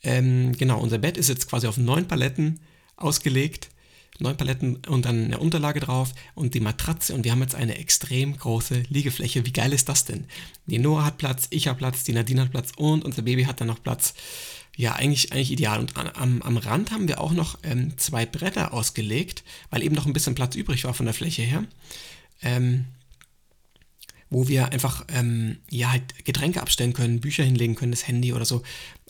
Ähm, 0.02 0.52
genau, 0.58 0.78
unser 0.78 0.98
Bett 0.98 1.16
ist 1.16 1.30
jetzt 1.30 1.48
quasi 1.48 1.66
auf 1.66 1.78
neun 1.78 2.06
Paletten 2.06 2.60
ausgelegt, 2.96 3.70
neun 4.18 4.36
Paletten 4.36 4.76
und 4.86 5.06
dann 5.06 5.24
eine 5.24 5.38
Unterlage 5.38 5.80
drauf 5.80 6.12
und 6.34 6.52
die 6.52 6.60
Matratze 6.60 7.14
und 7.14 7.24
wir 7.24 7.32
haben 7.32 7.40
jetzt 7.40 7.54
eine 7.54 7.78
extrem 7.78 8.36
große 8.36 8.82
Liegefläche. 8.90 9.46
Wie 9.46 9.52
geil 9.54 9.72
ist 9.72 9.88
das 9.88 10.04
denn? 10.04 10.26
Die 10.66 10.78
Noah 10.78 11.06
hat 11.06 11.16
Platz, 11.16 11.46
ich 11.48 11.66
habe 11.66 11.78
Platz, 11.78 12.04
die 12.04 12.12
Nadine 12.12 12.42
hat 12.42 12.50
Platz 12.50 12.72
und 12.76 13.06
unser 13.06 13.22
Baby 13.22 13.44
hat 13.44 13.62
dann 13.62 13.68
noch 13.68 13.82
Platz 13.82 14.12
ja, 14.80 14.94
eigentlich, 14.94 15.30
eigentlich 15.32 15.52
ideal. 15.52 15.78
Und 15.78 15.94
am, 15.96 16.40
am 16.40 16.56
Rand 16.56 16.90
haben 16.90 17.06
wir 17.06 17.20
auch 17.20 17.32
noch 17.32 17.58
ähm, 17.62 17.98
zwei 17.98 18.24
Bretter 18.24 18.72
ausgelegt, 18.72 19.44
weil 19.68 19.82
eben 19.82 19.94
noch 19.94 20.06
ein 20.06 20.14
bisschen 20.14 20.34
Platz 20.34 20.54
übrig 20.56 20.84
war 20.84 20.94
von 20.94 21.04
der 21.04 21.14
Fläche 21.14 21.42
her. 21.42 21.64
Ähm, 22.42 22.86
wo 24.30 24.46
wir 24.46 24.72
einfach 24.72 25.04
ähm, 25.08 25.58
ja, 25.68 25.90
halt 25.90 26.24
Getränke 26.24 26.62
abstellen 26.62 26.92
können, 26.92 27.20
Bücher 27.20 27.42
hinlegen 27.42 27.74
können, 27.74 27.90
das 27.90 28.06
Handy 28.06 28.32
oder 28.32 28.44
so. 28.44 28.62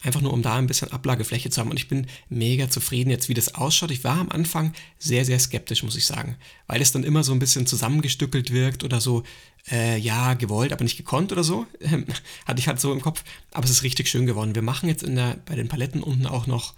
Einfach 0.03 0.23
nur, 0.23 0.33
um 0.33 0.41
da 0.41 0.57
ein 0.57 0.67
bisschen 0.67 0.91
Ablagefläche 0.93 1.51
zu 1.51 1.61
haben. 1.61 1.71
Und 1.71 1.77
ich 1.77 1.89
bin 1.89 2.07
mega 2.31 2.71
zufrieden 2.71 3.11
jetzt, 3.11 3.29
wie 3.29 3.35
das 3.35 3.55
ausschaut. 3.55 3.91
Ich 3.91 4.03
war 4.03 4.19
am 4.19 4.31
Anfang 4.31 4.73
sehr, 4.99 5.27
sehr 5.27 5.39
skeptisch, 5.39 5.83
muss 5.83 5.97
ich 5.97 6.07
sagen. 6.07 6.37
Weil 6.67 6.81
es 6.81 6.93
dann 6.93 7.05
immer 7.05 7.23
so 7.23 7.33
ein 7.33 7.39
bisschen 7.39 7.67
zusammengestückelt 7.67 8.51
wirkt 8.51 8.83
oder 8.83 8.99
so, 9.03 9.23
äh, 9.71 9.99
ja, 9.99 10.33
gewollt, 10.35 10.73
aber 10.73 10.85
nicht 10.85 10.97
gekonnt 10.97 11.33
oder 11.33 11.45
so. 11.45 11.67
Hatte 12.47 12.61
ich 12.61 12.67
halt 12.67 12.81
so 12.81 12.91
im 12.91 13.03
Kopf. 13.03 13.23
Aber 13.53 13.67
es 13.67 13.71
ist 13.71 13.83
richtig 13.83 14.09
schön 14.09 14.25
geworden. 14.25 14.55
Wir 14.55 14.63
machen 14.63 14.89
jetzt 14.89 15.03
in 15.03 15.17
der, 15.17 15.37
bei 15.45 15.55
den 15.55 15.69
Paletten 15.69 16.03
unten 16.03 16.27
auch 16.27 16.47
noch 16.47 16.73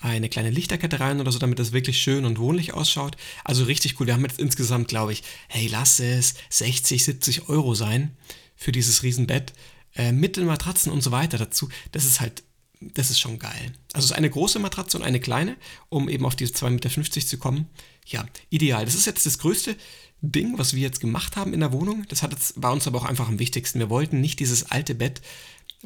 eine 0.00 0.28
kleine 0.28 0.50
Lichterkette 0.50 1.00
rein 1.00 1.20
oder 1.20 1.30
so, 1.30 1.38
damit 1.38 1.58
das 1.58 1.72
wirklich 1.72 2.00
schön 2.02 2.24
und 2.24 2.38
wohnlich 2.38 2.72
ausschaut. 2.74 3.16
Also 3.44 3.64
richtig 3.64 4.00
cool. 4.00 4.06
Wir 4.06 4.14
haben 4.14 4.24
jetzt 4.24 4.40
insgesamt, 4.40 4.88
glaube 4.88 5.12
ich, 5.12 5.22
hey, 5.48 5.68
lass 5.68 6.00
es 6.00 6.34
60, 6.48 7.04
70 7.04 7.48
Euro 7.48 7.74
sein 7.74 8.16
für 8.56 8.72
dieses 8.72 9.02
Riesenbett. 9.02 9.52
Äh, 9.94 10.12
mit 10.12 10.36
den 10.36 10.46
Matratzen 10.46 10.92
und 10.92 11.02
so 11.02 11.10
weiter 11.10 11.36
dazu. 11.36 11.68
Das 11.92 12.04
ist 12.04 12.20
halt, 12.20 12.42
das 12.80 13.10
ist 13.10 13.20
schon 13.20 13.38
geil. 13.38 13.72
Also 13.92 14.06
es 14.06 14.10
ist 14.12 14.16
eine 14.16 14.30
große 14.30 14.58
Matratze 14.58 14.96
und 14.96 15.02
eine 15.02 15.20
kleine, 15.20 15.56
um 15.88 16.08
eben 16.08 16.24
auf 16.24 16.36
diese 16.36 16.52
2,50 16.52 16.98
Meter 16.98 17.26
zu 17.26 17.38
kommen. 17.38 17.66
Ja, 18.06 18.24
ideal. 18.50 18.84
Das 18.84 18.94
ist 18.94 19.06
jetzt 19.06 19.26
das 19.26 19.38
größte 19.38 19.76
Ding, 20.22 20.58
was 20.58 20.74
wir 20.74 20.82
jetzt 20.82 21.00
gemacht 21.00 21.36
haben 21.36 21.52
in 21.52 21.60
der 21.60 21.72
Wohnung. 21.72 22.04
Das 22.08 22.22
hat 22.22 22.32
jetzt, 22.32 22.62
war 22.62 22.72
uns 22.72 22.86
aber 22.86 22.98
auch 22.98 23.04
einfach 23.04 23.28
am 23.28 23.38
wichtigsten. 23.38 23.78
Wir 23.78 23.90
wollten 23.90 24.20
nicht 24.20 24.38
dieses 24.38 24.70
alte 24.70 24.94
Bett 24.94 25.20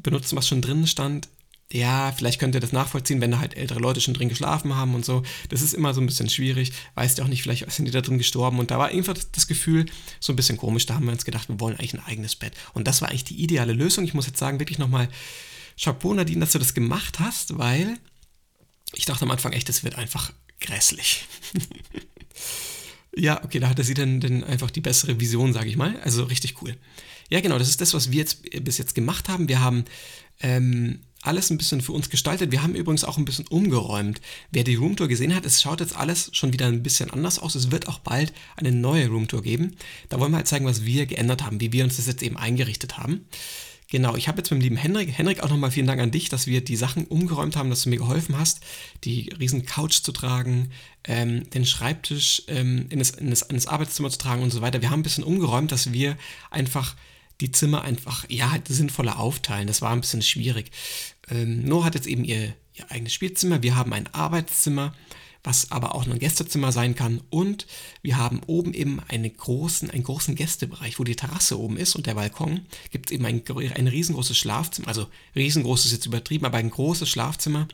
benutzen, 0.02 0.36
was 0.36 0.48
schon 0.48 0.60
drin 0.60 0.86
stand, 0.86 1.28
ja, 1.72 2.12
vielleicht 2.12 2.38
könnt 2.38 2.54
ihr 2.54 2.60
das 2.60 2.72
nachvollziehen, 2.72 3.20
wenn 3.20 3.30
da 3.30 3.40
halt 3.40 3.56
ältere 3.56 3.80
Leute 3.80 4.00
schon 4.00 4.14
drin 4.14 4.28
geschlafen 4.28 4.76
haben 4.76 4.94
und 4.94 5.04
so. 5.04 5.22
Das 5.48 5.62
ist 5.62 5.74
immer 5.74 5.94
so 5.94 6.00
ein 6.00 6.06
bisschen 6.06 6.28
schwierig. 6.28 6.72
Weißt 6.94 7.18
du 7.18 7.22
auch 7.22 7.28
nicht, 7.28 7.42
vielleicht 7.42 7.70
sind 7.72 7.86
die 7.86 7.90
da 7.90 8.00
drin 8.00 8.18
gestorben. 8.18 8.58
Und 8.58 8.70
da 8.70 8.78
war 8.78 8.88
einfach 8.88 9.14
das 9.32 9.46
Gefühl 9.48 9.86
so 10.20 10.32
ein 10.32 10.36
bisschen 10.36 10.56
komisch. 10.56 10.86
Da 10.86 10.94
haben 10.94 11.06
wir 11.06 11.12
uns 11.12 11.24
gedacht, 11.24 11.48
wir 11.48 11.58
wollen 11.58 11.76
eigentlich 11.76 11.94
ein 11.94 12.04
eigenes 12.04 12.36
Bett. 12.36 12.52
Und 12.74 12.86
das 12.86 13.00
war 13.00 13.08
eigentlich 13.08 13.24
die 13.24 13.42
ideale 13.42 13.72
Lösung. 13.72 14.04
Ich 14.04 14.14
muss 14.14 14.26
jetzt 14.26 14.38
sagen, 14.38 14.60
wirklich 14.60 14.78
nochmal 14.78 15.08
Chapeau, 15.80 16.14
Nadine, 16.14 16.40
dass 16.40 16.52
du 16.52 16.58
das 16.58 16.74
gemacht 16.74 17.18
hast, 17.18 17.58
weil 17.58 17.98
ich 18.92 19.06
dachte 19.06 19.22
am 19.22 19.30
Anfang 19.30 19.52
echt, 19.52 19.68
das 19.68 19.82
wird 19.82 19.96
einfach 19.96 20.32
grässlich. 20.60 21.26
ja, 23.16 23.42
okay, 23.42 23.58
da 23.58 23.68
hatte 23.68 23.82
sie 23.84 23.94
dann, 23.94 24.20
dann 24.20 24.44
einfach 24.44 24.70
die 24.70 24.80
bessere 24.80 25.18
Vision, 25.18 25.52
sage 25.52 25.68
ich 25.68 25.76
mal. 25.76 25.98
Also 26.02 26.24
richtig 26.24 26.62
cool. 26.62 26.76
Ja, 27.30 27.40
genau, 27.40 27.58
das 27.58 27.68
ist 27.68 27.80
das, 27.80 27.94
was 27.94 28.12
wir 28.12 28.18
jetzt 28.18 28.42
bis 28.64 28.78
jetzt 28.78 28.94
gemacht 28.94 29.28
haben. 29.28 29.48
Wir 29.48 29.60
haben 29.60 29.84
ähm, 30.40 31.00
alles 31.24 31.50
ein 31.50 31.58
bisschen 31.58 31.80
für 31.80 31.92
uns 31.92 32.10
gestaltet. 32.10 32.52
Wir 32.52 32.62
haben 32.62 32.74
übrigens 32.74 33.04
auch 33.04 33.18
ein 33.18 33.24
bisschen 33.24 33.46
umgeräumt. 33.48 34.20
Wer 34.50 34.64
die 34.64 34.74
Roomtour 34.74 35.08
gesehen 35.08 35.34
hat, 35.34 35.44
es 35.44 35.62
schaut 35.62 35.80
jetzt 35.80 35.96
alles 35.96 36.30
schon 36.32 36.52
wieder 36.52 36.66
ein 36.66 36.82
bisschen 36.82 37.10
anders 37.10 37.38
aus. 37.38 37.54
Es 37.54 37.70
wird 37.70 37.88
auch 37.88 37.98
bald 37.98 38.32
eine 38.56 38.72
neue 38.72 39.08
Roomtour 39.08 39.42
geben. 39.42 39.76
Da 40.08 40.20
wollen 40.20 40.32
wir 40.32 40.36
halt 40.36 40.48
zeigen, 40.48 40.66
was 40.66 40.84
wir 40.84 41.06
geändert 41.06 41.44
haben, 41.44 41.60
wie 41.60 41.72
wir 41.72 41.84
uns 41.84 41.96
das 41.96 42.06
jetzt 42.06 42.22
eben 42.22 42.36
eingerichtet 42.36 42.98
haben. 42.98 43.26
Genau, 43.90 44.16
ich 44.16 44.28
habe 44.28 44.38
jetzt 44.38 44.50
mit 44.50 44.60
dem 44.60 44.62
lieben 44.62 44.76
Henrik, 44.76 45.10
Henrik 45.16 45.42
auch 45.42 45.50
nochmal 45.50 45.70
vielen 45.70 45.86
Dank 45.86 46.00
an 46.00 46.10
dich, 46.10 46.28
dass 46.28 46.46
wir 46.46 46.64
die 46.64 46.76
Sachen 46.76 47.04
umgeräumt 47.04 47.54
haben, 47.54 47.70
dass 47.70 47.82
du 47.82 47.90
mir 47.90 47.98
geholfen 47.98 48.36
hast, 48.38 48.60
die 49.04 49.30
riesen 49.38 49.66
Couch 49.66 50.02
zu 50.02 50.10
tragen, 50.10 50.70
ähm, 51.04 51.48
den 51.50 51.64
Schreibtisch 51.64 52.42
ähm, 52.48 52.86
in, 52.88 52.98
das, 52.98 53.10
in, 53.10 53.30
das, 53.30 53.42
in 53.42 53.54
das 53.54 53.66
Arbeitszimmer 53.66 54.10
zu 54.10 54.18
tragen 54.18 54.42
und 54.42 54.52
so 54.52 54.62
weiter. 54.62 54.82
Wir 54.82 54.90
haben 54.90 55.00
ein 55.00 55.04
bisschen 55.04 55.22
umgeräumt, 55.22 55.70
dass 55.70 55.92
wir 55.92 56.16
einfach 56.50 56.96
die 57.44 57.52
Zimmer 57.52 57.82
einfach, 57.82 58.24
ja, 58.30 58.50
halt 58.50 58.68
sinnvoller 58.68 59.18
aufteilen. 59.18 59.66
Das 59.66 59.82
war 59.82 59.90
ein 59.90 60.00
bisschen 60.00 60.22
schwierig. 60.22 60.70
Ähm, 61.28 61.62
Noah 61.64 61.84
hat 61.84 61.94
jetzt 61.94 62.06
eben 62.06 62.24
ihr, 62.24 62.54
ihr 62.72 62.90
eigenes 62.90 63.12
Spielzimmer. 63.12 63.62
Wir 63.62 63.76
haben 63.76 63.92
ein 63.92 64.06
Arbeitszimmer, 64.14 64.94
was 65.42 65.70
aber 65.70 65.94
auch 65.94 66.06
ein 66.06 66.18
Gästezimmer 66.18 66.72
sein 66.72 66.94
kann. 66.94 67.20
Und 67.28 67.66
wir 68.00 68.16
haben 68.16 68.40
oben 68.46 68.72
eben 68.72 68.98
einen 69.08 69.36
großen, 69.36 69.90
einen 69.90 70.04
großen 70.04 70.36
Gästebereich, 70.36 70.98
wo 70.98 71.04
die 71.04 71.16
Terrasse 71.16 71.60
oben 71.60 71.76
ist 71.76 71.94
und 71.96 72.06
der 72.06 72.14
Balkon. 72.14 72.60
Gibt 72.90 73.10
es 73.10 73.14
eben 73.14 73.26
ein, 73.26 73.42
ein 73.74 73.88
riesengroßes 73.88 74.38
Schlafzimmer. 74.38 74.88
Also 74.88 75.06
riesengroß 75.36 75.84
ist 75.84 75.92
jetzt 75.92 76.06
übertrieben, 76.06 76.46
aber 76.46 76.56
ein 76.56 76.70
großes 76.70 77.08
Schlafzimmer 77.08 77.68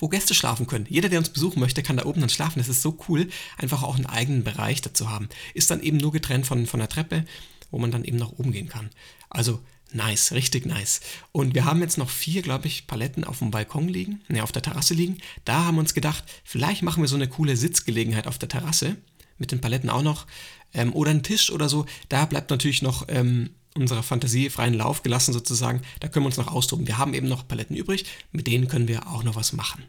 wo 0.00 0.08
Gäste 0.08 0.34
schlafen 0.34 0.66
können. 0.66 0.86
Jeder, 0.88 1.08
der 1.08 1.18
uns 1.18 1.30
besuchen 1.30 1.60
möchte, 1.60 1.82
kann 1.82 1.96
da 1.96 2.04
oben 2.04 2.20
dann 2.20 2.30
schlafen. 2.30 2.60
Das 2.60 2.68
ist 2.68 2.82
so 2.82 2.98
cool, 3.08 3.28
einfach 3.56 3.82
auch 3.82 3.96
einen 3.96 4.06
eigenen 4.06 4.44
Bereich 4.44 4.80
dazu 4.80 5.10
haben. 5.10 5.28
Ist 5.54 5.70
dann 5.70 5.82
eben 5.82 5.96
nur 5.96 6.12
getrennt 6.12 6.46
von, 6.46 6.66
von 6.66 6.78
der 6.78 6.88
Treppe 6.88 7.24
wo 7.70 7.78
man 7.78 7.90
dann 7.90 8.04
eben 8.04 8.18
nach 8.18 8.32
oben 8.32 8.52
gehen 8.52 8.68
kann. 8.68 8.90
Also 9.30 9.60
nice, 9.92 10.32
richtig 10.32 10.66
nice. 10.66 11.00
Und 11.32 11.54
wir 11.54 11.64
haben 11.64 11.80
jetzt 11.80 11.98
noch 11.98 12.10
vier, 12.10 12.42
glaube 12.42 12.66
ich, 12.66 12.86
Paletten 12.86 13.24
auf 13.24 13.38
dem 13.38 13.50
Balkon 13.50 13.88
liegen, 13.88 14.20
ne, 14.28 14.42
auf 14.42 14.52
der 14.52 14.62
Terrasse 14.62 14.94
liegen. 14.94 15.18
Da 15.44 15.64
haben 15.64 15.76
wir 15.76 15.80
uns 15.80 15.94
gedacht, 15.94 16.24
vielleicht 16.44 16.82
machen 16.82 17.02
wir 17.02 17.08
so 17.08 17.16
eine 17.16 17.28
coole 17.28 17.56
Sitzgelegenheit 17.56 18.26
auf 18.26 18.38
der 18.38 18.48
Terrasse 18.48 18.96
mit 19.38 19.52
den 19.52 19.60
Paletten 19.60 19.90
auch 19.90 20.02
noch. 20.02 20.26
Ähm, 20.74 20.92
oder 20.92 21.10
ein 21.10 21.22
Tisch 21.22 21.50
oder 21.50 21.68
so. 21.68 21.86
Da 22.08 22.26
bleibt 22.26 22.50
natürlich 22.50 22.82
noch 22.82 23.06
ähm, 23.08 23.50
unserer 23.74 24.02
Fantasie 24.02 24.50
freien 24.50 24.74
Lauf 24.74 25.02
gelassen 25.02 25.32
sozusagen. 25.32 25.82
Da 26.00 26.08
können 26.08 26.24
wir 26.24 26.28
uns 26.28 26.36
noch 26.36 26.52
austoben. 26.52 26.86
Wir 26.86 26.98
haben 26.98 27.14
eben 27.14 27.28
noch 27.28 27.46
Paletten 27.46 27.76
übrig, 27.76 28.04
mit 28.32 28.46
denen 28.46 28.68
können 28.68 28.88
wir 28.88 29.06
auch 29.08 29.22
noch 29.22 29.36
was 29.36 29.52
machen. 29.52 29.84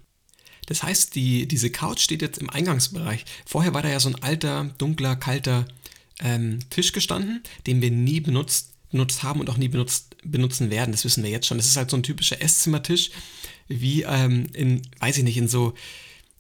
Das 0.68 0.84
heißt, 0.84 1.16
die, 1.16 1.48
diese 1.48 1.72
Couch 1.72 2.00
steht 2.00 2.22
jetzt 2.22 2.38
im 2.38 2.50
Eingangsbereich. 2.50 3.26
Vorher 3.46 3.74
war 3.74 3.82
da 3.82 3.90
ja 3.90 4.00
so 4.00 4.10
ein 4.10 4.22
alter, 4.22 4.66
dunkler, 4.78 5.16
kalter 5.16 5.66
ähm, 6.20 6.60
Tisch 6.70 6.92
gestanden, 6.92 7.42
den 7.68 7.82
wir 7.82 7.92
nie 7.92 8.20
benutzt, 8.20 8.74
benutzt 8.92 9.24
haben 9.24 9.40
und 9.40 9.50
auch 9.50 9.58
nie 9.58 9.68
benutzt, 9.68 10.16
benutzen 10.24 10.70
werden. 10.70 10.92
Das 10.92 11.06
wissen 11.06 11.24
wir 11.24 11.30
jetzt 11.30 11.48
schon. 11.48 11.58
Das 11.58 11.68
ist 11.68 11.78
halt 11.78 11.90
so 11.90 11.98
ein 11.98 12.04
typischer 12.04 12.42
Esszimmertisch, 12.42 13.12
wie 13.68 14.04
ähm, 14.04 14.48
in, 14.54 14.82
weiß 15.00 15.18
ich 15.18 15.24
nicht, 15.24 15.38
in 15.38 15.48
so 15.48 15.74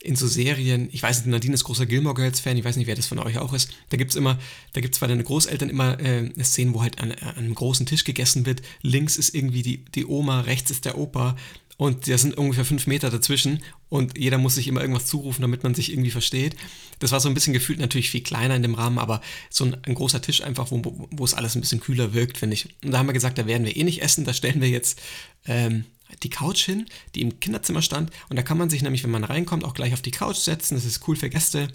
in 0.02 0.16
so 0.16 0.28
Serien, 0.28 0.88
ich 0.94 1.04
weiß 1.04 1.18
nicht, 1.18 1.28
Nadine 1.28 1.54
ist 1.54 1.66
großer 1.66 1.86
Gilmore 1.86 2.16
Girls 2.16 2.40
Fan, 2.40 2.56
ich 2.58 2.64
weiß 2.64 2.78
nicht, 2.78 2.88
wer 2.88 2.96
das 2.96 3.08
von 3.08 3.20
euch 3.20 3.38
auch 3.38 3.54
ist. 3.54 3.72
Da 3.90 3.98
gibt 3.98 4.12
es 4.12 4.16
immer, 4.16 4.40
da 4.72 4.80
gibt 4.80 4.94
es 4.94 5.00
bei 5.00 5.08
deinen 5.08 5.26
Großeltern 5.26 5.70
immer 5.70 6.00
äh, 6.00 6.32
Szenen, 6.42 6.74
wo 6.74 6.82
halt 6.82 7.02
an, 7.02 7.12
an, 7.12 7.36
einem 7.36 7.54
großen 7.54 7.86
Tisch 7.86 8.06
gegessen 8.06 8.46
wird. 8.46 8.62
Links 8.82 9.18
ist 9.18 9.36
irgendwie 9.36 9.62
die, 9.62 9.84
die 9.84 10.06
Oma, 10.06 10.42
rechts 10.42 10.72
ist 10.72 10.86
der 10.86 10.98
Opa 10.98 11.36
und 11.80 12.10
da 12.10 12.18
sind 12.18 12.38
ungefähr 12.38 12.66
fünf 12.66 12.88
Meter 12.88 13.10
dazwischen 13.10 13.64
und 13.88 14.18
jeder 14.18 14.38
muss 14.38 14.56
sich 14.56 14.68
immer 14.68 14.82
irgendwas 14.82 15.06
zurufen, 15.06 15.42
damit 15.42 15.64
man 15.64 15.74
sich 15.74 15.94
irgendwie 15.94 16.12
versteht. 16.12 16.58
Das 17.00 17.14
war 17.14 17.22
so 17.22 17.30
ein 17.30 17.34
bisschen 17.34 17.54
gefühlt 17.54 17.80
natürlich 17.80 18.10
viel 18.10 18.22
kleiner 18.22 18.58
in 18.58 18.64
dem 18.64 18.74
Rahmen, 18.76 19.00
aber 19.00 19.22
so 19.50 19.64
ein, 19.64 19.78
ein 19.84 19.96
großer 19.96 20.22
Tisch 20.22 20.44
einfach, 20.44 20.72
wo, 20.72 21.08
wo 21.10 21.24
es 21.24 21.34
alles 21.34 21.56
ein 21.56 21.62
bisschen 21.62 21.80
kühler 21.80 22.14
wirkt, 22.14 22.38
finde 22.38 22.56
ich. 22.56 22.68
Und 22.84 22.92
da 22.92 22.98
haben 22.98 23.08
wir 23.08 23.14
gesagt, 23.14 23.38
da 23.38 23.48
werden 23.48 23.66
wir 23.66 23.78
eh 23.78 23.86
nicht 23.86 24.02
essen, 24.02 24.26
da 24.26 24.34
stellen 24.34 24.60
wir 24.60 24.68
jetzt 24.68 25.02
ähm, 25.46 25.86
die 26.22 26.30
Couch 26.30 26.66
hin, 26.66 26.86
die 27.16 27.22
im 27.22 27.40
Kinderzimmer 27.40 27.82
stand 27.82 28.12
und 28.28 28.36
da 28.36 28.44
kann 28.44 28.58
man 28.58 28.70
sich 28.70 28.82
nämlich, 28.82 29.06
wenn 29.06 29.12
man 29.12 29.24
reinkommt, 29.24 29.64
auch 29.64 29.74
gleich 29.74 29.94
auf 29.94 30.02
die 30.02 30.12
Couch 30.12 30.36
setzen. 30.36 30.76
Das 30.76 30.84
ist 30.84 31.08
cool 31.08 31.16
für 31.16 31.30
Gäste 31.30 31.70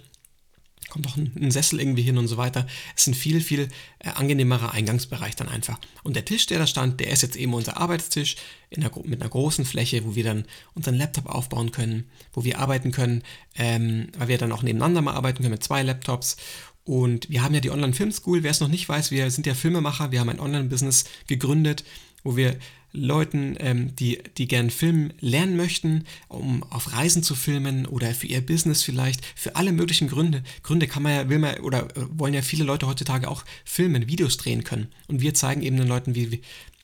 kommt 0.89 1.09
auch 1.09 1.17
ein, 1.17 1.51
Sessel 1.51 1.81
irgendwie 1.81 2.03
hin 2.03 2.19
und 2.19 2.29
so 2.29 2.37
weiter. 2.37 2.67
Es 2.95 3.03
ist 3.03 3.09
ein 3.09 3.15
viel, 3.15 3.41
viel 3.41 3.69
äh, 3.99 4.11
angenehmerer 4.11 4.73
Eingangsbereich 4.73 5.35
dann 5.35 5.49
einfach. 5.49 5.79
Und 6.03 6.15
der 6.15 6.25
Tisch, 6.25 6.47
der 6.47 6.59
da 6.59 6.67
stand, 6.67 7.01
der 7.01 7.11
ist 7.11 7.23
jetzt 7.23 7.37
eben 7.37 7.55
unser 7.55 7.79
Arbeitstisch 7.79 8.37
einer, 8.77 8.91
mit 9.05 9.21
einer 9.21 9.31
großen 9.31 9.65
Fläche, 9.65 10.05
wo 10.05 10.15
wir 10.15 10.25
dann 10.25 10.45
unseren 10.75 10.95
Laptop 10.95 11.27
aufbauen 11.27 11.73
können, 11.73 12.05
wo 12.33 12.45
wir 12.45 12.59
arbeiten 12.59 12.93
können, 12.93 13.23
ähm, 13.57 14.09
weil 14.17 14.29
wir 14.29 14.39
dann 14.39 14.53
auch 14.53 14.63
nebeneinander 14.63 15.03
mal 15.03 15.15
arbeiten 15.15 15.39
können 15.39 15.53
mit 15.53 15.65
zwei 15.65 15.83
Laptops. 15.83 16.37
Und 16.85 17.31
wir 17.31 17.43
haben 17.43 17.55
ja 17.55 17.61
die 17.61 17.71
Online-Film 17.71 18.13
School. 18.13 18.43
Wer 18.43 18.51
es 18.51 18.61
noch 18.61 18.69
nicht 18.69 18.89
weiß, 18.89 19.11
wir 19.11 19.31
sind 19.31 19.47
ja 19.47 19.55
Filmemacher. 19.55 20.13
Wir 20.13 20.21
haben 20.21 20.29
ein 20.29 20.41
Online-Business 20.41 21.07
gegründet, 21.27 21.85
wo 22.23 22.37
wir 22.37 22.57
Leuten, 22.95 23.57
ähm, 23.59 23.95
die, 23.97 24.21
die 24.39 24.47
gern 24.47 24.71
filmen 24.71 25.13
lernen 25.21 25.57
möchten, 25.57 26.05
um 26.29 26.63
auf 26.63 26.93
Reisen 26.93 27.23
zu 27.23 27.35
filmen 27.35 27.87
oder 27.87 28.15
für 28.15 28.29
ihr 28.29 28.41
Business 28.41 28.83
vielleicht, 28.83 29.27
für 29.35 29.57
alle 29.57 29.73
möglichen 29.73 30.09
Gründe. 30.09 30.45
Gründe 30.63 30.87
kann 30.87 31.03
man 31.03 31.13
ja, 31.13 31.29
will 31.29 31.41
man 31.41 31.59
oder 31.59 31.89
äh, 31.97 32.07
wollen 32.11 32.35
ja 32.35 32.43
viele 32.43 32.65
Leute 32.65 32.87
heutzutage 32.87 33.29
auch 33.29 33.45
filmen, 33.65 34.07
Videos 34.07 34.37
drehen 34.37 34.63
können. 34.63 34.89
Und 35.09 35.21
wir 35.21 35.35
zeigen 35.35 35.63
eben 35.63 35.77
den 35.77 35.89
Leuten, 35.89 36.15
wie, 36.15 36.31
wie, 36.31 36.41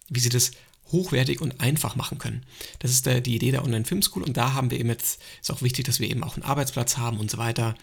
wie 0.09 0.21
sie 0.21 0.29
das 0.29 0.50
hochwertig 0.90 1.40
und 1.40 1.61
einfach 1.61 1.95
machen 1.95 2.19
können. 2.19 2.45
Das 2.81 2.90
ist 2.90 3.07
der, 3.07 3.21
die 3.21 3.37
Idee 3.37 3.52
der 3.52 3.64
Online-Film 3.64 4.02
School 4.02 4.25
und 4.25 4.37
da 4.37 4.55
haben 4.55 4.73
wir 4.73 4.81
eben 4.81 4.88
jetzt, 4.88 5.23
ist 5.40 5.52
auch 5.52 5.62
wichtig, 5.62 5.87
dass 5.87 6.00
wir 6.00 6.11
eben 6.11 6.25
auch 6.25 6.35
einen 6.35 6.43
Arbeitsplatz 6.43 6.97
haben 6.97 7.21
und 7.21 7.31
so 7.31 7.38
weiter. 7.38 7.76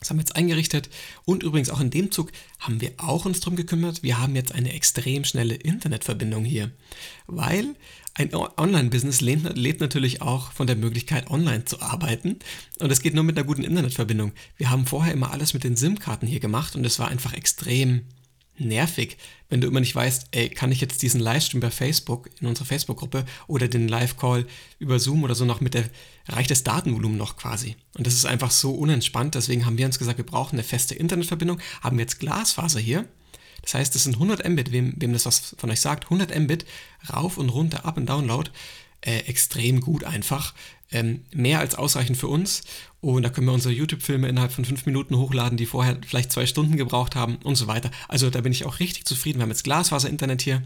Das 0.00 0.10
haben 0.10 0.18
wir 0.18 0.22
jetzt 0.22 0.36
eingerichtet. 0.36 0.88
Und 1.24 1.42
übrigens 1.42 1.70
auch 1.70 1.80
in 1.80 1.90
dem 1.90 2.10
Zug 2.10 2.32
haben 2.58 2.80
wir 2.80 2.92
auch 2.98 3.24
uns 3.24 3.40
darum 3.40 3.56
gekümmert. 3.56 4.02
Wir 4.02 4.18
haben 4.18 4.36
jetzt 4.36 4.52
eine 4.52 4.72
extrem 4.72 5.24
schnelle 5.24 5.54
Internetverbindung 5.54 6.44
hier. 6.44 6.70
Weil 7.26 7.74
ein 8.14 8.34
Online-Business 8.34 9.20
lebt 9.20 9.80
natürlich 9.80 10.22
auch 10.22 10.50
von 10.52 10.66
der 10.66 10.76
Möglichkeit, 10.76 11.30
online 11.30 11.64
zu 11.64 11.80
arbeiten. 11.80 12.38
Und 12.80 12.90
das 12.90 13.00
geht 13.00 13.14
nur 13.14 13.24
mit 13.24 13.38
einer 13.38 13.46
guten 13.46 13.62
Internetverbindung. 13.62 14.32
Wir 14.56 14.70
haben 14.70 14.86
vorher 14.86 15.12
immer 15.12 15.30
alles 15.30 15.54
mit 15.54 15.62
den 15.62 15.76
SIM-Karten 15.76 16.26
hier 16.26 16.40
gemacht 16.40 16.74
und 16.74 16.84
es 16.84 16.98
war 16.98 17.08
einfach 17.08 17.32
extrem 17.32 18.02
nervig, 18.60 19.16
wenn 19.48 19.60
du 19.60 19.68
immer 19.68 19.80
nicht 19.80 19.94
weißt, 19.94 20.28
ey, 20.32 20.48
kann 20.48 20.72
ich 20.72 20.80
jetzt 20.80 21.02
diesen 21.02 21.20
Livestream 21.20 21.60
bei 21.60 21.70
Facebook 21.70 22.30
in 22.40 22.46
unserer 22.46 22.66
Facebook-Gruppe 22.66 23.24
oder 23.46 23.68
den 23.68 23.88
Live-Call 23.88 24.46
über 24.78 24.98
Zoom 24.98 25.22
oder 25.24 25.34
so 25.34 25.44
noch 25.44 25.60
mit 25.60 25.74
der, 25.74 25.84
reicht 26.28 26.50
das 26.50 26.64
Datenvolumen 26.64 27.16
noch 27.16 27.36
quasi. 27.36 27.76
Und 27.96 28.06
das 28.06 28.14
ist 28.14 28.26
einfach 28.26 28.50
so 28.50 28.72
unentspannt, 28.72 29.34
deswegen 29.34 29.64
haben 29.66 29.78
wir 29.78 29.86
uns 29.86 29.98
gesagt, 29.98 30.18
wir 30.18 30.26
brauchen 30.26 30.56
eine 30.56 30.64
feste 30.64 30.94
Internetverbindung, 30.94 31.60
haben 31.80 31.98
jetzt 31.98 32.20
Glasfaser 32.20 32.80
hier. 32.80 33.06
Das 33.62 33.74
heißt, 33.74 33.94
das 33.94 34.04
sind 34.04 34.14
100 34.14 34.48
Mbit, 34.48 34.72
wem, 34.72 34.94
wem 34.96 35.12
das 35.12 35.26
was 35.26 35.56
von 35.58 35.70
euch 35.70 35.80
sagt, 35.80 36.04
100 36.04 36.38
Mbit 36.38 36.64
rauf 37.12 37.38
und 37.38 37.48
runter, 37.48 37.84
up 37.84 37.96
und 37.96 38.06
download 38.06 38.50
äh, 39.00 39.18
extrem 39.20 39.80
gut 39.80 40.04
einfach. 40.04 40.54
Ähm, 40.90 41.24
mehr 41.34 41.60
als 41.60 41.74
ausreichend 41.74 42.16
für 42.16 42.28
uns. 42.28 42.62
Und 43.00 43.22
da 43.22 43.28
können 43.28 43.46
wir 43.46 43.52
unsere 43.52 43.74
YouTube-Filme 43.74 44.28
innerhalb 44.28 44.52
von 44.52 44.64
fünf 44.64 44.86
Minuten 44.86 45.16
hochladen, 45.16 45.58
die 45.58 45.66
vorher 45.66 45.98
vielleicht 46.06 46.32
zwei 46.32 46.46
Stunden 46.46 46.76
gebraucht 46.76 47.14
haben 47.14 47.36
und 47.44 47.56
so 47.56 47.66
weiter. 47.66 47.90
Also 48.08 48.30
da 48.30 48.40
bin 48.40 48.52
ich 48.52 48.64
auch 48.64 48.80
richtig 48.80 49.04
zufrieden. 49.04 49.38
Wir 49.38 49.42
haben 49.42 49.50
jetzt 49.50 49.64
Glasfaser-Internet 49.64 50.42
hier. 50.42 50.62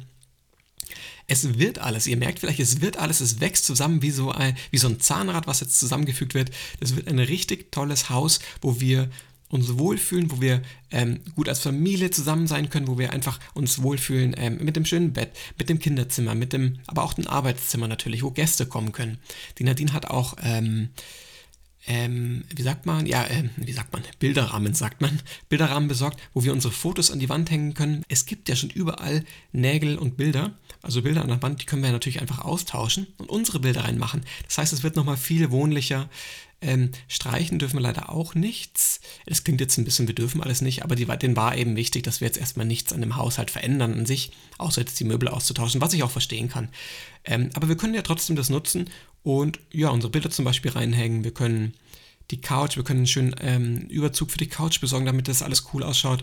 Es 1.26 1.58
wird 1.58 1.78
alles, 1.78 2.06
ihr 2.06 2.16
merkt 2.16 2.40
vielleicht, 2.40 2.60
es 2.60 2.80
wird 2.80 2.96
alles, 2.96 3.20
es 3.20 3.40
wächst 3.40 3.64
zusammen 3.64 4.02
wie 4.02 4.10
so 4.10 4.32
ein, 4.32 4.56
wie 4.70 4.78
so 4.78 4.88
ein 4.88 5.00
Zahnrad, 5.00 5.46
was 5.46 5.60
jetzt 5.60 5.78
zusammengefügt 5.78 6.34
wird. 6.34 6.50
Das 6.80 6.96
wird 6.96 7.08
ein 7.08 7.18
richtig 7.18 7.70
tolles 7.70 8.10
Haus, 8.10 8.40
wo 8.60 8.80
wir 8.80 9.08
uns 9.52 9.78
wohlfühlen, 9.78 10.32
wo 10.32 10.40
wir 10.40 10.62
ähm, 10.90 11.20
gut 11.36 11.48
als 11.48 11.60
Familie 11.60 12.10
zusammen 12.10 12.46
sein 12.46 12.70
können, 12.70 12.88
wo 12.88 12.98
wir 12.98 13.12
einfach 13.12 13.38
uns 13.52 13.82
wohlfühlen 13.82 14.34
ähm, 14.38 14.58
mit 14.64 14.76
dem 14.76 14.86
schönen 14.86 15.12
Bett, 15.12 15.36
mit 15.58 15.68
dem 15.68 15.78
Kinderzimmer, 15.78 16.34
mit 16.34 16.54
dem, 16.54 16.78
aber 16.86 17.04
auch 17.04 17.12
dem 17.12 17.28
Arbeitszimmer 17.28 17.86
natürlich, 17.86 18.22
wo 18.22 18.30
Gäste 18.30 18.64
kommen 18.64 18.92
können. 18.92 19.18
Die 19.58 19.64
Nadine 19.64 19.92
hat 19.92 20.06
auch 20.06 20.36
ähm, 20.42 20.88
ähm, 21.86 22.44
wie 22.54 22.62
sagt 22.62 22.86
man, 22.86 23.06
ja, 23.06 23.24
äh, 23.24 23.48
wie 23.56 23.72
sagt 23.72 23.92
man, 23.92 24.02
Bilderrahmen 24.20 24.72
sagt 24.72 25.00
man, 25.00 25.20
Bilderrahmen 25.48 25.88
besorgt, 25.88 26.20
wo 26.32 26.44
wir 26.44 26.52
unsere 26.52 26.72
Fotos 26.72 27.10
an 27.10 27.18
die 27.18 27.28
Wand 27.28 27.50
hängen 27.50 27.74
können. 27.74 28.04
Es 28.08 28.24
gibt 28.24 28.48
ja 28.48 28.56
schon 28.56 28.70
überall 28.70 29.24
Nägel 29.52 29.98
und 29.98 30.16
Bilder, 30.16 30.56
also 30.82 31.02
Bilder 31.02 31.22
an 31.22 31.28
der 31.28 31.42
Wand, 31.42 31.62
die 31.62 31.66
können 31.66 31.82
wir 31.82 31.92
natürlich 31.92 32.20
einfach 32.20 32.40
austauschen 32.40 33.06
und 33.18 33.30
unsere 33.30 33.60
Bilder 33.60 33.84
reinmachen. 33.84 34.24
Das 34.46 34.58
heißt, 34.58 34.72
es 34.72 34.82
wird 34.82 34.96
nochmal 34.96 35.16
viel 35.16 35.50
wohnlicher. 35.50 36.08
Ähm, 36.60 36.90
streichen 37.08 37.58
dürfen 37.58 37.76
wir 37.76 37.82
leider 37.82 38.10
auch 38.10 38.34
nichts. 38.34 39.00
Es 39.26 39.42
klingt 39.42 39.60
jetzt 39.60 39.78
ein 39.78 39.84
bisschen, 39.84 40.06
wir 40.06 40.14
dürfen 40.14 40.40
alles 40.40 40.60
nicht, 40.60 40.84
aber 40.84 40.94
die, 40.94 41.06
denen 41.06 41.36
war 41.36 41.56
eben 41.56 41.74
wichtig, 41.74 42.04
dass 42.04 42.20
wir 42.20 42.28
jetzt 42.28 42.38
erstmal 42.38 42.66
nichts 42.66 42.92
an 42.92 43.00
dem 43.00 43.16
Haushalt 43.16 43.50
verändern 43.50 43.94
an 43.94 44.06
sich, 44.06 44.30
außer 44.58 44.80
jetzt 44.80 44.98
die 45.00 45.04
Möbel 45.04 45.28
auszutauschen, 45.28 45.80
was 45.80 45.92
ich 45.92 46.04
auch 46.04 46.10
verstehen 46.10 46.48
kann. 46.48 46.68
Ähm, 47.24 47.50
aber 47.54 47.68
wir 47.68 47.76
können 47.76 47.94
ja 47.94 48.02
trotzdem 48.02 48.36
das 48.36 48.48
nutzen 48.48 48.88
und 49.24 49.58
ja, 49.72 49.88
unsere 49.88 50.10
Bilder 50.10 50.30
zum 50.30 50.44
Beispiel 50.44 50.70
reinhängen. 50.70 51.24
Wir 51.24 51.34
können 51.34 51.74
die 52.30 52.40
Couch, 52.40 52.76
wir 52.76 52.84
können 52.84 53.00
einen 53.00 53.06
schönen 53.08 53.34
ähm, 53.40 53.78
Überzug 53.88 54.30
für 54.30 54.38
die 54.38 54.48
Couch 54.48 54.80
besorgen, 54.80 55.06
damit 55.06 55.26
das 55.26 55.42
alles 55.42 55.66
cool 55.72 55.82
ausschaut. 55.82 56.22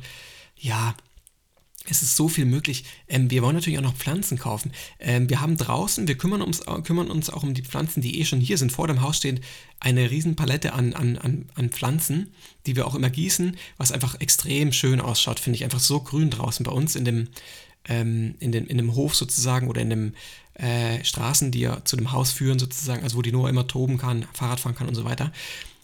Ja, 0.57 0.95
es 1.91 2.01
ist 2.01 2.15
so 2.15 2.27
viel 2.27 2.45
möglich. 2.45 2.85
Ähm, 3.07 3.29
wir 3.31 3.41
wollen 3.41 3.55
natürlich 3.55 3.79
auch 3.79 3.83
noch 3.83 3.95
Pflanzen 3.95 4.37
kaufen. 4.37 4.71
Ähm, 4.99 5.29
wir 5.29 5.41
haben 5.41 5.57
draußen, 5.57 6.07
wir 6.07 6.17
kümmern 6.17 6.41
uns, 6.41 6.61
kümmern 6.83 7.09
uns 7.09 7.29
auch 7.29 7.43
um 7.43 7.53
die 7.53 7.63
Pflanzen, 7.63 8.01
die 8.01 8.19
eh 8.19 8.25
schon 8.25 8.39
hier 8.39 8.57
sind. 8.57 8.71
Vor 8.71 8.87
dem 8.87 9.01
Haus 9.01 9.17
steht 9.17 9.41
eine 9.79 10.09
Riesenpalette 10.11 10.73
an, 10.73 10.93
an, 10.93 11.17
an, 11.17 11.49
an 11.55 11.69
Pflanzen, 11.69 12.31
die 12.65 12.75
wir 12.75 12.87
auch 12.87 12.95
immer 12.95 13.09
gießen, 13.09 13.57
was 13.77 13.91
einfach 13.91 14.19
extrem 14.19 14.71
schön 14.71 15.01
ausschaut, 15.01 15.39
finde 15.39 15.57
ich. 15.57 15.63
Einfach 15.63 15.79
so 15.79 16.01
grün 16.01 16.29
draußen 16.29 16.63
bei 16.63 16.71
uns 16.71 16.95
in 16.95 17.05
dem, 17.05 17.27
ähm, 17.87 18.35
in, 18.39 18.51
dem, 18.51 18.67
in 18.67 18.77
dem 18.77 18.95
Hof 18.95 19.15
sozusagen 19.15 19.67
oder 19.67 19.81
in 19.81 19.89
dem 19.89 20.13
äh, 20.55 21.03
Straßen, 21.03 21.51
die 21.51 21.61
ja 21.61 21.83
zu 21.85 21.95
dem 21.95 22.11
Haus 22.11 22.31
führen 22.31 22.59
sozusagen, 22.59 23.03
also 23.03 23.17
wo 23.17 23.21
die 23.21 23.31
Noah 23.31 23.49
immer 23.49 23.67
toben 23.67 23.97
kann, 23.97 24.27
Fahrrad 24.33 24.59
fahren 24.59 24.75
kann 24.75 24.87
und 24.87 24.95
so 24.95 25.05
weiter. 25.05 25.31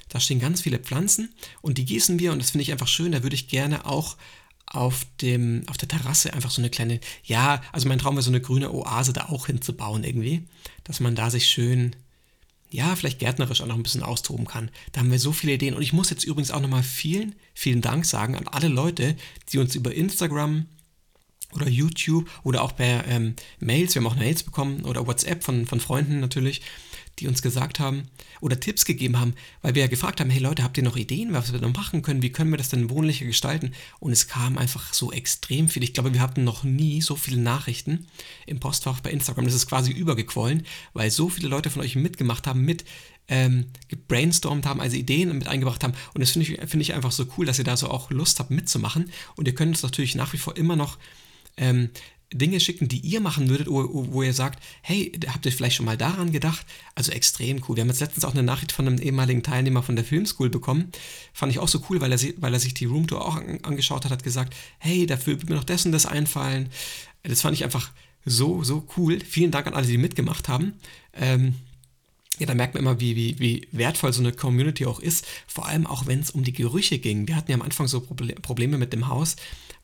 Da 0.10 0.20
stehen 0.20 0.40
ganz 0.40 0.62
viele 0.62 0.80
Pflanzen 0.80 1.34
und 1.62 1.78
die 1.78 1.86
gießen 1.86 2.20
wir 2.20 2.32
und 2.32 2.40
das 2.40 2.52
finde 2.52 2.64
ich 2.64 2.72
einfach 2.72 2.88
schön. 2.88 3.12
Da 3.12 3.24
würde 3.24 3.36
ich 3.36 3.48
gerne 3.48 3.86
auch 3.86 4.18
auf, 4.67 5.05
dem, 5.22 5.63
auf 5.67 5.77
der 5.77 5.88
Terrasse 5.88 6.34
einfach 6.34 6.51
so 6.51 6.62
eine 6.62 6.69
kleine, 6.69 7.00
ja, 7.24 7.62
also 7.72 7.88
mein 7.88 8.00
Traum 8.00 8.15
wäre 8.15 8.24
so 8.24 8.31
eine 8.31 8.41
grüne 8.41 8.74
Oase 8.74 9.13
da 9.13 9.25
auch 9.25 9.48
hinzubauen 9.48 10.03
irgendwie, 10.03 10.48
dass 10.84 11.00
man 11.00 11.15
da 11.15 11.29
sich 11.29 11.48
schön, 11.48 11.95
ja, 12.72 12.95
vielleicht 12.95 13.19
gärtnerisch 13.19 13.62
auch 13.62 13.67
noch 13.67 13.75
ein 13.75 13.84
bisschen 13.84 14.03
austoben 14.03 14.45
kann. 14.45 14.72
Da 14.91 15.00
haben 15.00 15.12
wir 15.12 15.19
so 15.19 15.31
viele 15.31 15.53
Ideen 15.53 15.75
und 15.75 15.81
ich 15.81 15.93
muss 15.93 16.10
jetzt 16.10 16.24
übrigens 16.24 16.51
auch 16.51 16.62
nochmal 16.62 16.84
vielen, 16.84 17.36
vielen 17.53 17.81
Dank 17.81 18.05
sagen 18.05 18.36
an 18.36 18.48
alle 18.48 18.67
Leute, 18.67 19.15
die 19.51 19.60
uns 19.60 19.75
über 19.75 19.93
Instagram 19.93 20.65
oder 21.53 21.69
YouTube 21.69 22.29
oder 22.43 22.63
auch 22.63 22.75
per 22.75 23.07
ähm, 23.07 23.36
Mails, 23.60 23.95
wir 23.95 24.01
haben 24.01 24.12
auch 24.12 24.19
Mails 24.19 24.43
bekommen 24.43 24.84
oder 24.84 25.07
WhatsApp 25.07 25.43
von, 25.43 25.65
von 25.65 25.79
Freunden 25.79 26.19
natürlich, 26.19 26.62
die 27.19 27.27
uns 27.27 27.41
gesagt 27.41 27.79
haben 27.79 28.03
oder 28.41 28.60
Tipps 28.60 28.86
gegeben 28.86 29.19
haben, 29.19 29.34
weil 29.62 29.75
wir 29.75 29.84
ja 29.84 29.88
gefragt 29.88 30.19
haben, 30.19 30.29
hey 30.29 30.41
Leute, 30.41 30.63
habt 30.63 30.77
ihr 30.77 30.84
noch 30.84 30.98
Ideen, 30.98 31.34
was 31.34 31.53
wir 31.53 31.60
noch 31.60 31.74
machen 31.74 32.01
können, 32.01 32.22
wie 32.22 32.31
können 32.31 32.51
wir 32.51 32.57
das 32.57 32.69
denn 32.69 32.89
wohnlicher 32.89 33.25
gestalten? 33.25 33.72
Und 34.00 34.12
es 34.12 34.27
kam 34.27 34.57
einfach 34.57 34.93
so 34.93 35.12
extrem 35.12 35.69
viel. 35.69 35.84
Ich 35.84 35.93
glaube, 35.93 36.13
wir 36.13 36.22
hatten 36.22 36.43
noch 36.43 36.63
nie 36.63 37.01
so 37.01 37.15
viele 37.15 37.39
Nachrichten 37.39 38.07
im 38.45 38.60
Postfach 38.60 39.00
bei 39.00 39.12
Instagram. 39.12 39.45
Das 39.45 39.53
ist 39.53 39.67
quasi 39.67 39.91
übergequollen, 39.91 40.63
weil 40.93 41.12
so 41.12 41.29
viele 41.29 41.48
Leute 41.48 41.69
von 41.69 41.81
euch 41.81 41.95
mitgemacht 41.95 42.48
haben, 42.48 42.62
mit 42.62 42.86
ähm, 43.27 43.65
gebrainstormt 43.88 44.65
haben, 44.65 44.81
also 44.81 44.95
Ideen 44.95 45.36
mit 45.38 45.48
eingebracht 45.48 45.84
haben. 45.84 45.93
Und 46.13 46.22
das 46.22 46.31
finde 46.31 46.51
ich, 46.51 46.69
find 46.69 46.81
ich 46.81 46.93
einfach 46.93 47.12
so 47.12 47.25
cool, 47.38 47.45
dass 47.45 47.57
ihr 47.57 47.65
da 47.65 47.77
so 47.77 47.89
auch 47.89 48.12
Lust 48.12 48.39
habt 48.39 48.51
mitzumachen. 48.51 49.12
Und 49.36 49.48
ihr 49.48 49.55
könnt 49.55 49.69
uns 49.69 49.84
natürlich 49.84 50.15
nach 50.15 50.34
wie 50.34 50.38
vor 50.38 50.57
immer 50.57 50.75
noch 50.75 50.98
ähm, 51.57 51.89
Dinge 52.34 52.60
schicken, 52.60 52.88
die 52.88 53.00
ihr 53.00 53.22
machen 53.22 53.50
würdet, 53.50 53.67
wo, 53.67 54.12
wo, 54.12 54.24
ihr 54.24 54.34
sagt, 54.34 54.62
hey, 54.82 55.12
habt 55.27 55.46
ihr 55.46 55.51
vielleicht 55.51 55.75
schon 55.75 55.86
mal 55.86 55.98
daran 55.98 56.32
gedacht? 56.32 56.65
Also 56.96 57.12
extrem 57.12 57.62
cool. 57.67 57.75
Wir 57.75 57.82
haben 57.82 57.89
jetzt 57.89 58.01
letztens 58.01 58.25
auch 58.25 58.34
eine 58.34 58.44
Nachricht 58.44 58.72
von 58.72 58.88
einem 58.88 59.00
ehemaligen 59.00 59.44
Teilnehmer 59.44 59.84
von 59.84 59.96
der 59.96 60.05
Filmschool 60.05 60.50
bekommen. 60.50 60.91
Fand 61.34 61.51
ich 61.51 61.60
auch 61.60 61.67
so 61.67 61.84
cool, 61.89 62.01
weil 62.01 62.12
er, 62.12 62.20
weil 62.38 62.53
er 62.53 62.60
sich 62.60 62.74
die 62.74 62.86
Roomtour 62.86 63.24
auch 63.24 63.36
an, 63.36 63.60
angeschaut 63.63 64.05
hat, 64.05 64.12
hat 64.12 64.24
gesagt, 64.24 64.55
hey, 64.79 65.05
dafür 65.05 65.39
wird 65.39 65.50
mir 65.50 65.55
noch 65.55 65.63
das 65.63 65.86
und 65.86 65.91
das 65.91 66.05
einfallen. 66.05 66.70
Das 67.24 67.41
fand 67.41 67.55
ich 67.55 67.63
einfach 67.63 67.91
so, 68.25 68.63
so 68.63 68.88
cool. 68.98 69.20
Vielen 69.22 69.51
Dank 69.51 69.67
an 69.67 69.75
alle, 69.75 69.88
die 69.88 69.98
mitgemacht 69.98 70.50
haben. 70.50 70.74
Ähm, 71.13 71.53
ja, 72.39 72.46
da 72.48 72.53
merkt 72.53 72.74
man 72.74 72.84
immer, 72.84 73.00
wie, 73.00 73.15
wie, 73.15 73.39
wie 73.39 73.67
wertvoll 73.72 74.12
so 74.12 74.22
eine 74.22 74.34
Community 74.34 74.86
auch 74.86 75.00
ist. 75.00 75.25
Vor 75.48 75.67
allem 75.67 75.88
auch, 75.88 76.08
wenn 76.08 76.20
es 76.20 76.32
um 76.32 76.44
die 76.44 76.53
Gerüche 76.53 77.00
ging. 77.00 77.27
Wir 77.27 77.36
hatten 77.36 77.51
ja 77.51 77.55
am 77.55 77.62
Anfang 77.62 77.88
so 77.88 78.01
Probleme 78.01 78.77
mit 78.77 78.94
dem 78.94 79.08
Haus, 79.08 79.36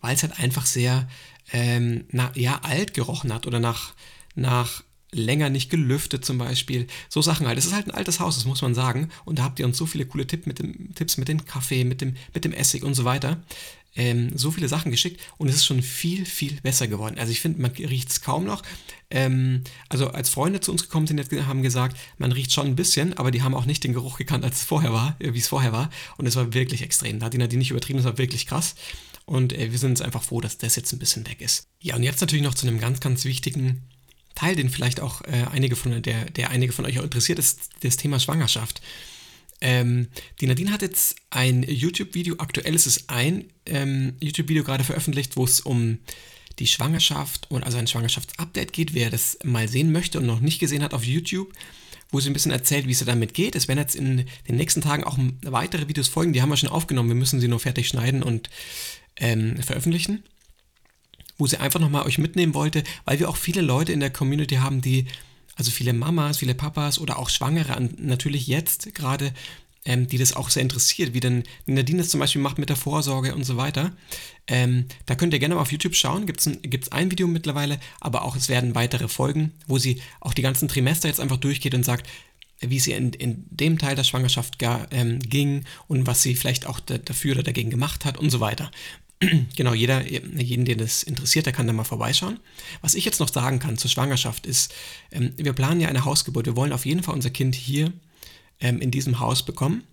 weil 0.02 0.16
es 0.16 0.24
halt 0.24 0.40
einfach 0.40 0.66
sehr 0.66 1.08
ähm, 1.52 2.06
na, 2.12 2.32
ja, 2.36 2.60
alt 2.64 2.94
gerochen 2.94 3.34
hat 3.34 3.48
oder 3.48 3.60
nach, 3.60 3.94
nach 4.36 4.84
länger 5.14 5.50
nicht 5.50 5.70
gelüftet 5.70 6.24
zum 6.24 6.38
Beispiel. 6.38 6.88
So 7.10 7.22
Sachen 7.22 7.48
halt. 7.48 7.58
Es 7.58 7.66
ist 7.66 7.74
halt 7.74 7.88
ein 7.88 7.94
altes 7.94 8.20
Haus, 8.20 8.36
das 8.36 8.46
muss 8.46 8.62
man 8.62 8.74
sagen. 8.74 9.10
Und 9.26 9.40
da 9.40 9.44
habt 9.44 9.60
ihr 9.60 9.66
uns 9.66 9.78
so 9.78 9.86
viele 9.86 10.06
coole 10.06 10.28
Tipp 10.28 10.48
mit 10.48 10.60
dem, 10.60 10.94
Tipps 10.96 11.18
mit 11.18 11.28
dem 11.28 11.46
Kaffee, 11.46 11.84
mit 11.84 12.02
dem, 12.02 12.16
mit 12.34 12.46
dem 12.46 12.54
Essig 12.54 12.84
und 12.84 12.94
so 12.94 13.04
weiter. 13.04 13.42
Ähm, 13.94 14.38
so 14.38 14.52
viele 14.52 14.70
Sachen 14.70 14.90
geschickt 14.90 15.20
und 15.38 15.50
es 15.50 15.56
ist 15.56 15.66
schon 15.66 15.82
viel, 15.82 16.26
viel 16.26 16.54
besser 16.62 16.88
geworden. 16.88 17.20
Also 17.20 17.34
ich 17.34 17.42
finde, 17.42 17.62
man 17.62 17.72
riecht 17.72 18.10
es 18.10 18.22
kaum 18.22 18.46
noch. 18.46 18.64
Ähm, 19.10 19.66
also 19.90 20.12
als 20.12 20.30
Freunde 20.30 20.62
zu 20.62 20.72
uns 20.72 20.84
gekommen 20.84 21.08
sind, 21.08 21.20
haben 21.46 21.62
gesagt, 21.62 21.98
man 22.18 22.32
riecht 22.32 22.54
schon 22.54 22.68
ein 22.68 22.78
bisschen, 22.78 23.18
aber 23.18 23.32
die 23.32 23.42
haben 23.42 23.54
auch 23.54 23.66
nicht 23.66 23.84
den 23.84 23.92
Geruch 23.92 24.18
gekannt, 24.18 24.46
als 24.46 24.60
es 24.60 24.64
vorher 24.64 24.94
war, 24.94 25.18
äh, 25.20 25.34
wie 25.34 25.40
es 25.40 25.50
vorher 25.50 25.74
war. 25.74 25.90
Und 26.18 26.26
es 26.26 26.38
war 26.38 26.54
wirklich 26.54 26.84
extrem. 26.84 27.20
Da 27.20 27.26
hat 27.26 27.34
die 27.34 27.38
Nadine 27.38 27.60
nicht 27.60 27.72
übertrieben, 27.72 28.00
es 28.00 28.06
war 28.06 28.18
wirklich 28.18 28.48
krass. 28.48 28.76
Und 29.26 29.54
äh, 29.54 29.72
wir 29.72 29.80
sind 29.80 29.92
uns 29.92 30.02
einfach 30.02 30.24
froh, 30.24 30.42
dass 30.42 30.58
das 30.58 30.76
jetzt 30.76 30.92
ein 30.94 31.00
bisschen 31.00 31.28
weg 31.28 31.42
ist. 31.42 31.68
Ja, 31.80 31.96
und 31.96 32.04
jetzt 32.04 32.22
natürlich 32.22 32.44
noch 32.44 32.56
zu 32.56 32.68
einem 32.68 32.80
ganz, 32.80 33.00
ganz 33.00 33.26
wichtigen 33.26 33.84
Teil, 34.36 34.56
den 34.56 34.70
vielleicht 34.70 35.00
auch 35.00 35.22
äh, 35.22 35.46
einige 35.52 35.76
von 35.76 36.02
der, 36.02 36.26
der 36.26 36.50
einige 36.50 36.74
von 36.74 36.86
euch 36.86 37.00
auch 37.00 37.04
interessiert, 37.04 37.40
ist 37.40 37.70
das 37.82 37.98
Thema 37.98 38.20
Schwangerschaft. 38.20 38.82
Ähm, 39.62 40.08
die 40.40 40.48
Nadine 40.48 40.72
hat 40.72 40.82
jetzt 40.82 41.16
ein 41.30 41.64
YouTube-Video, 41.64 42.36
aktuell 42.40 42.74
ist 42.74 42.88
es 42.88 43.10
ein 43.10 43.46
ähm, 43.68 44.16
YouTube-Video 44.20 44.64
gerade 44.64 44.84
veröffentlicht, 44.84 45.38
wo 45.38 45.44
es 45.44 45.60
um 45.60 46.00
die 46.60 46.68
Schwangerschaft 46.68 47.50
und 47.50 47.64
also 47.64 47.78
ein 47.78 47.88
Schwangerschaftsupdate 47.88 48.74
geht. 48.74 48.94
Wer 48.94 49.10
das 49.10 49.38
mal 49.44 49.68
sehen 49.68 49.92
möchte 49.92 50.20
und 50.20 50.26
noch 50.26 50.40
nicht 50.40 50.60
gesehen 50.60 50.84
hat 50.84 50.94
auf 50.94 51.06
YouTube, 51.06 51.54
wo 52.10 52.20
sie 52.20 52.30
ein 52.30 52.34
bisschen 52.34 52.52
erzählt, 52.52 52.88
wie 52.88 52.92
es 52.92 53.06
damit 53.06 53.34
geht. 53.34 53.56
Es 53.56 53.68
werden 53.68 53.80
jetzt 53.80 53.96
in 53.96 54.26
den 54.48 54.56
nächsten 54.56 54.82
Tagen 54.82 55.04
auch 55.04 55.18
weitere 55.44 55.88
Videos 55.88 56.08
folgen, 56.08 56.34
die 56.34 56.42
haben 56.42 56.50
wir 56.50 56.58
schon 56.58 56.70
aufgenommen. 56.70 57.10
Wir 57.10 57.16
müssen 57.16 57.40
sie 57.40 57.48
nur 57.48 57.60
fertig 57.60 57.88
schneiden 57.88 58.24
und 58.24 58.50
ähm, 59.18 59.58
veröffentlichen, 59.62 60.24
wo 61.38 61.48
sie 61.48 61.58
einfach 61.58 61.80
nochmal 61.80 62.06
euch 62.06 62.18
mitnehmen 62.18 62.54
wollte, 62.54 62.84
weil 63.06 63.20
wir 63.20 63.30
auch 63.30 63.38
viele 63.38 63.62
Leute 63.62 63.92
in 63.92 64.00
der 64.00 64.12
Community 64.12 64.56
haben, 64.56 64.82
die, 64.82 65.06
also 65.56 65.72
viele 65.72 65.94
Mamas, 65.94 66.38
viele 66.38 66.56
Papas 66.56 67.00
oder 67.00 67.20
auch 67.20 67.30
Schwangere, 67.30 67.90
natürlich 67.98 68.48
jetzt 68.48 68.94
gerade, 68.96 69.34
ähm, 69.86 70.08
die 70.08 70.18
das 70.18 70.36
auch 70.36 70.50
sehr 70.50 70.62
interessiert, 70.62 71.14
wie 71.14 71.20
denn 71.20 71.44
Nadine 71.66 72.02
es 72.02 72.10
zum 72.10 72.20
Beispiel 72.20 72.42
macht 72.42 72.60
mit 72.60 72.70
der 72.70 72.76
Vorsorge 72.76 73.34
und 73.34 73.44
so 73.44 73.58
weiter. 73.58 73.96
Ähm, 74.48 74.86
da 75.06 75.16
könnt 75.16 75.34
ihr 75.34 75.40
gerne 75.40 75.56
mal 75.56 75.62
auf 75.62 75.72
YouTube 75.72 75.96
schauen, 75.96 76.26
gibt 76.26 76.42
es 76.42 76.48
ein, 76.48 76.60
ein 76.92 77.12
Video 77.12 77.28
mittlerweile, 77.28 77.80
aber 78.00 78.24
auch 78.24 78.36
es 78.36 78.50
werden 78.50 78.76
weitere 78.76 79.08
Folgen, 79.08 79.54
wo 79.68 79.78
sie 79.78 80.02
auch 80.20 80.34
die 80.34 80.44
ganzen 80.44 80.68
Trimester 80.68 81.08
jetzt 81.08 81.20
einfach 81.20 81.38
durchgeht 81.38 81.74
und 81.74 81.84
sagt, 81.84 82.08
wie 82.60 82.80
sie 82.80 82.92
in, 82.92 83.12
in 83.14 83.46
dem 83.50 83.80
Teil 83.80 83.96
der 83.96 84.04
Schwangerschaft 84.04 84.60
gar, 84.60 84.88
ähm, 84.92 85.20
ging 85.20 85.66
und 85.88 86.06
was 86.06 86.22
sie 86.22 86.36
vielleicht 86.36 86.68
auch 86.68 86.80
da, 86.80 86.98
dafür 87.00 87.34
oder 87.34 87.44
dagegen 87.44 87.72
gemacht 87.72 88.06
hat 88.06 88.18
und 88.18 88.30
so 88.30 88.40
weiter. 88.40 88.72
genau, 89.56 89.74
jeder, 89.74 90.08
jeden, 90.08 90.66
den 90.66 90.78
das 90.80 91.04
interessiert, 91.04 91.46
der 91.46 91.54
kann 91.54 91.68
da 91.68 91.74
mal 91.74 91.84
vorbeischauen. 91.84 92.40
Was 92.82 92.96
ich 92.96 93.06
jetzt 93.06 93.20
noch 93.20 93.32
sagen 93.32 93.60
kann 93.60 93.78
zur 93.78 93.90
Schwangerschaft 93.90 94.46
ist, 94.46 94.74
ähm, 95.12 95.34
wir 95.38 95.54
planen 95.54 95.80
ja 95.80 95.90
eine 95.90 96.06
Hausgeburt. 96.06 96.48
Wir 96.48 96.56
wollen 96.56 96.74
auf 96.74 96.86
jeden 96.86 97.04
Fall 97.04 97.14
unser 97.14 97.30
Kind 97.30 97.56
hier 97.56 97.94
ähm, 98.60 98.82
in 98.82 98.92
diesem 98.92 99.20
Haus 99.20 99.44
bekommen. 99.44 99.84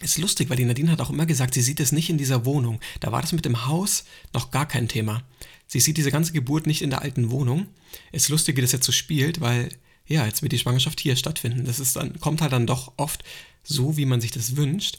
Ist 0.00 0.18
lustig, 0.18 0.50
weil 0.50 0.56
die 0.56 0.64
Nadine 0.64 0.90
hat 0.90 1.00
auch 1.00 1.10
immer 1.10 1.24
gesagt, 1.24 1.54
sie 1.54 1.62
sieht 1.62 1.80
es 1.80 1.92
nicht 1.92 2.10
in 2.10 2.18
dieser 2.18 2.44
Wohnung. 2.44 2.80
Da 3.00 3.12
war 3.12 3.22
das 3.22 3.32
mit 3.32 3.44
dem 3.44 3.66
Haus 3.66 4.04
noch 4.32 4.50
gar 4.50 4.66
kein 4.66 4.88
Thema. 4.88 5.22
Sie 5.66 5.80
sieht 5.80 5.96
diese 5.96 6.10
ganze 6.10 6.32
Geburt 6.32 6.66
nicht 6.66 6.82
in 6.82 6.90
der 6.90 7.02
alten 7.02 7.30
Wohnung. 7.30 7.68
Ist 8.12 8.28
lustig, 8.28 8.56
wie 8.56 8.60
das 8.60 8.72
jetzt 8.72 8.86
so 8.86 8.92
spielt, 8.92 9.40
weil 9.40 9.70
ja, 10.06 10.26
jetzt 10.26 10.42
wird 10.42 10.52
die 10.52 10.58
Schwangerschaft 10.58 11.00
hier 11.00 11.16
stattfinden. 11.16 11.64
Das 11.64 11.78
ist 11.78 11.96
dann, 11.96 12.20
kommt 12.20 12.42
halt 12.42 12.52
dann 12.52 12.66
doch 12.66 12.92
oft 12.96 13.24
so, 13.62 13.96
wie 13.96 14.04
man 14.04 14.20
sich 14.20 14.32
das 14.32 14.56
wünscht. 14.56 14.98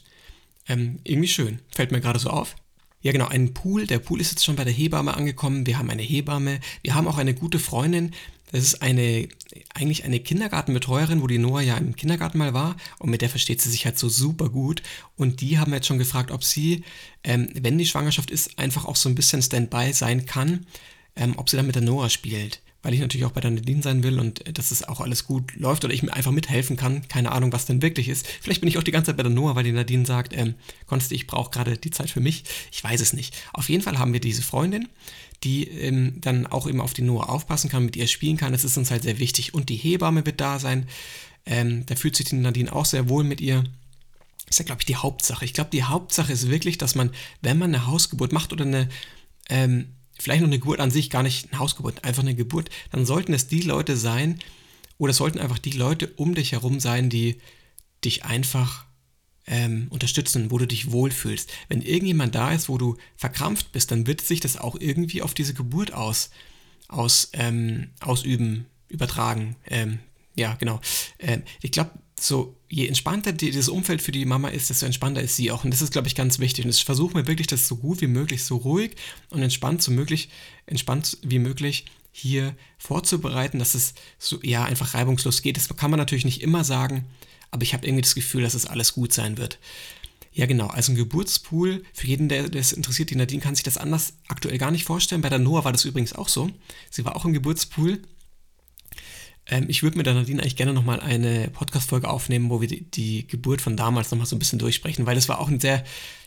Ähm, 0.66 0.98
irgendwie 1.04 1.28
schön. 1.28 1.60
Fällt 1.72 1.92
mir 1.92 2.00
gerade 2.00 2.18
so 2.18 2.30
auf. 2.30 2.56
Ja, 3.02 3.12
genau, 3.12 3.28
ein 3.28 3.54
Pool. 3.54 3.86
Der 3.86 3.98
Pool 3.98 4.20
ist 4.20 4.32
jetzt 4.32 4.44
schon 4.44 4.56
bei 4.56 4.64
der 4.64 4.72
Hebamme 4.72 5.14
angekommen. 5.14 5.66
Wir 5.66 5.78
haben 5.78 5.90
eine 5.90 6.02
Hebamme. 6.02 6.60
Wir 6.82 6.94
haben 6.94 7.06
auch 7.06 7.18
eine 7.18 7.34
gute 7.34 7.58
Freundin. 7.58 8.12
Das 8.52 8.62
ist 8.62 8.82
eine, 8.82 9.28
eigentlich 9.74 10.04
eine 10.04 10.20
Kindergartenbetreuerin, 10.20 11.20
wo 11.20 11.26
die 11.26 11.38
Noah 11.38 11.60
ja 11.60 11.76
im 11.76 11.96
Kindergarten 11.96 12.38
mal 12.38 12.54
war. 12.54 12.76
Und 12.98 13.10
mit 13.10 13.22
der 13.22 13.28
versteht 13.28 13.60
sie 13.60 13.70
sich 13.70 13.84
halt 13.84 13.98
so 13.98 14.08
super 14.08 14.48
gut. 14.48 14.82
Und 15.16 15.40
die 15.40 15.58
haben 15.58 15.72
jetzt 15.72 15.86
schon 15.86 15.98
gefragt, 15.98 16.30
ob 16.30 16.44
sie, 16.44 16.84
ähm, 17.24 17.48
wenn 17.54 17.78
die 17.78 17.86
Schwangerschaft 17.86 18.30
ist, 18.30 18.58
einfach 18.58 18.84
auch 18.84 18.96
so 18.96 19.08
ein 19.08 19.14
bisschen 19.14 19.42
Standby 19.42 19.92
sein 19.92 20.26
kann, 20.26 20.66
ähm, 21.16 21.34
ob 21.36 21.50
sie 21.50 21.56
dann 21.56 21.66
mit 21.66 21.74
der 21.74 21.82
Noah 21.82 22.10
spielt 22.10 22.60
weil 22.86 22.94
ich 22.94 23.00
natürlich 23.00 23.26
auch 23.26 23.32
bei 23.32 23.40
der 23.40 23.50
Nadine 23.50 23.82
sein 23.82 24.04
will 24.04 24.20
und 24.20 24.46
äh, 24.46 24.52
dass 24.52 24.70
es 24.70 24.84
auch 24.84 25.00
alles 25.00 25.24
gut 25.24 25.56
läuft 25.56 25.84
oder 25.84 25.92
ich 25.92 26.04
mir 26.04 26.12
einfach 26.12 26.30
mithelfen 26.30 26.76
kann. 26.76 27.08
Keine 27.08 27.32
Ahnung, 27.32 27.52
was 27.52 27.66
denn 27.66 27.82
wirklich 27.82 28.08
ist. 28.08 28.28
Vielleicht 28.40 28.60
bin 28.60 28.68
ich 28.68 28.78
auch 28.78 28.84
die 28.84 28.92
ganze 28.92 29.10
Zeit 29.10 29.16
bei 29.16 29.24
der 29.24 29.32
Noah, 29.32 29.56
weil 29.56 29.64
die 29.64 29.72
Nadine 29.72 30.06
sagt, 30.06 30.32
ähm, 30.36 30.54
Konsti, 30.86 31.16
ich 31.16 31.26
brauche 31.26 31.50
gerade 31.50 31.76
die 31.76 31.90
Zeit 31.90 32.10
für 32.10 32.20
mich. 32.20 32.44
Ich 32.70 32.84
weiß 32.84 33.00
es 33.00 33.12
nicht. 33.12 33.34
Auf 33.52 33.68
jeden 33.68 33.82
Fall 33.82 33.98
haben 33.98 34.12
wir 34.12 34.20
diese 34.20 34.42
Freundin, 34.42 34.88
die 35.42 35.64
ähm, 35.64 36.20
dann 36.20 36.46
auch 36.46 36.68
eben 36.68 36.80
auf 36.80 36.94
die 36.94 37.02
Noah 37.02 37.28
aufpassen 37.28 37.68
kann, 37.68 37.84
mit 37.84 37.96
ihr 37.96 38.06
spielen 38.06 38.36
kann. 38.36 38.52
Das 38.52 38.62
ist 38.62 38.76
uns 38.76 38.92
halt 38.92 39.02
sehr 39.02 39.18
wichtig. 39.18 39.52
Und 39.52 39.68
die 39.68 39.74
Hebamme 39.74 40.24
wird 40.24 40.40
da 40.40 40.60
sein. 40.60 40.86
Ähm, 41.44 41.86
da 41.86 41.96
fühlt 41.96 42.14
sich 42.14 42.26
die 42.26 42.36
Nadine 42.36 42.72
auch 42.72 42.84
sehr 42.84 43.08
wohl 43.08 43.24
mit 43.24 43.40
ihr. 43.40 43.64
Ist 44.48 44.60
ja, 44.60 44.64
glaube 44.64 44.82
ich, 44.82 44.86
die 44.86 44.94
Hauptsache. 44.94 45.44
Ich 45.44 45.54
glaube, 45.54 45.70
die 45.70 45.82
Hauptsache 45.82 46.32
ist 46.32 46.48
wirklich, 46.48 46.78
dass 46.78 46.94
man, 46.94 47.10
wenn 47.42 47.58
man 47.58 47.74
eine 47.74 47.88
Hausgeburt 47.88 48.30
macht 48.30 48.52
oder 48.52 48.64
eine 48.64 48.88
ähm, 49.48 49.88
vielleicht 50.18 50.40
noch 50.40 50.48
eine 50.48 50.58
Geburt 50.58 50.80
an 50.80 50.90
sich, 50.90 51.10
gar 51.10 51.22
nicht 51.22 51.50
eine 51.50 51.58
Hausgeburt, 51.58 52.04
einfach 52.04 52.22
eine 52.22 52.34
Geburt, 52.34 52.70
dann 52.90 53.06
sollten 53.06 53.32
es 53.32 53.48
die 53.48 53.60
Leute 53.60 53.96
sein, 53.96 54.38
oder 54.98 55.12
sollten 55.12 55.38
einfach 55.38 55.58
die 55.58 55.72
Leute 55.72 56.08
um 56.16 56.34
dich 56.34 56.52
herum 56.52 56.80
sein, 56.80 57.10
die 57.10 57.36
dich 58.04 58.24
einfach 58.24 58.86
ähm, 59.46 59.86
unterstützen, 59.90 60.50
wo 60.50 60.58
du 60.58 60.66
dich 60.66 60.90
wohlfühlst. 60.90 61.50
Wenn 61.68 61.82
irgendjemand 61.82 62.34
da 62.34 62.52
ist, 62.52 62.68
wo 62.68 62.78
du 62.78 62.96
verkrampft 63.16 63.72
bist, 63.72 63.90
dann 63.90 64.06
wird 64.06 64.20
sich 64.20 64.40
das 64.40 64.56
auch 64.56 64.76
irgendwie 64.78 65.22
auf 65.22 65.34
diese 65.34 65.54
Geburt 65.54 65.92
aus, 65.92 66.30
aus 66.88 67.30
ähm, 67.32 67.90
ausüben, 68.00 68.66
übertragen. 68.88 69.56
Ähm, 69.66 69.98
ja, 70.34 70.54
genau. 70.54 70.80
Ähm, 71.18 71.42
ich 71.62 71.72
glaube, 71.72 71.90
so, 72.18 72.56
je 72.68 72.86
entspannter 72.86 73.32
dieses 73.32 73.68
Umfeld 73.68 74.00
für 74.00 74.12
die 74.12 74.24
Mama 74.24 74.48
ist, 74.48 74.70
desto 74.70 74.86
entspannter 74.86 75.20
ist 75.20 75.36
sie 75.36 75.50
auch. 75.50 75.64
Und 75.64 75.70
das 75.70 75.82
ist, 75.82 75.92
glaube 75.92 76.08
ich, 76.08 76.14
ganz 76.14 76.38
wichtig. 76.38 76.64
Und 76.64 76.70
ich 76.70 76.84
versuche 76.84 77.16
mir 77.16 77.26
wirklich, 77.26 77.46
das 77.46 77.68
so 77.68 77.76
gut 77.76 78.00
wie 78.00 78.06
möglich, 78.06 78.44
so 78.44 78.56
ruhig 78.56 78.96
und 79.30 79.42
entspannt, 79.42 79.82
so 79.82 79.90
möglich, 79.90 80.30
entspannt 80.66 81.18
wie 81.22 81.38
möglich 81.38 81.84
hier 82.12 82.56
vorzubereiten, 82.78 83.58
dass 83.58 83.74
es 83.74 83.92
so 84.18 84.38
ja 84.42 84.64
einfach 84.64 84.94
reibungslos 84.94 85.42
geht. 85.42 85.58
Das 85.58 85.68
kann 85.76 85.90
man 85.90 85.98
natürlich 85.98 86.24
nicht 86.24 86.40
immer 86.40 86.64
sagen, 86.64 87.04
aber 87.50 87.62
ich 87.62 87.74
habe 87.74 87.86
irgendwie 87.86 88.02
das 88.02 88.14
Gefühl, 88.14 88.42
dass 88.42 88.54
es 88.54 88.64
alles 88.64 88.94
gut 88.94 89.12
sein 89.12 89.36
wird. 89.36 89.58
Ja, 90.32 90.46
genau. 90.46 90.68
Also 90.68 90.92
ein 90.92 90.96
Geburtspool, 90.96 91.82
für 91.92 92.06
jeden, 92.06 92.28
der 92.28 92.48
das 92.48 92.72
interessiert, 92.72 93.10
die 93.10 93.16
Nadine 93.16 93.42
kann 93.42 93.54
sich 93.54 93.64
das 93.64 93.76
anders 93.76 94.14
aktuell 94.28 94.58
gar 94.58 94.70
nicht 94.70 94.84
vorstellen. 94.84 95.22
Bei 95.22 95.28
der 95.28 95.38
Noah 95.38 95.64
war 95.64 95.72
das 95.72 95.84
übrigens 95.84 96.14
auch 96.14 96.28
so. 96.28 96.50
Sie 96.90 97.04
war 97.04 97.16
auch 97.16 97.26
im 97.26 97.34
Geburtspool 97.34 98.00
ähm, 99.48 99.66
ich 99.68 99.82
würde 99.82 99.96
mit 99.96 100.06
der 100.06 100.14
Nadine 100.14 100.42
eigentlich 100.42 100.56
gerne 100.56 100.72
nochmal 100.72 101.00
eine 101.00 101.48
Podcast-Folge 101.50 102.08
aufnehmen, 102.08 102.50
wo 102.50 102.60
wir 102.60 102.68
die, 102.68 102.82
die 102.90 103.26
Geburt 103.26 103.60
von 103.60 103.76
damals 103.76 104.10
nochmal 104.10 104.26
so 104.26 104.36
ein 104.36 104.38
bisschen 104.38 104.58
durchsprechen, 104.58 105.06
weil 105.06 105.14
das 105.14 105.28
war 105.28 105.38
auch 105.40 105.48
ein 105.48 105.60
sehr, 105.60 105.84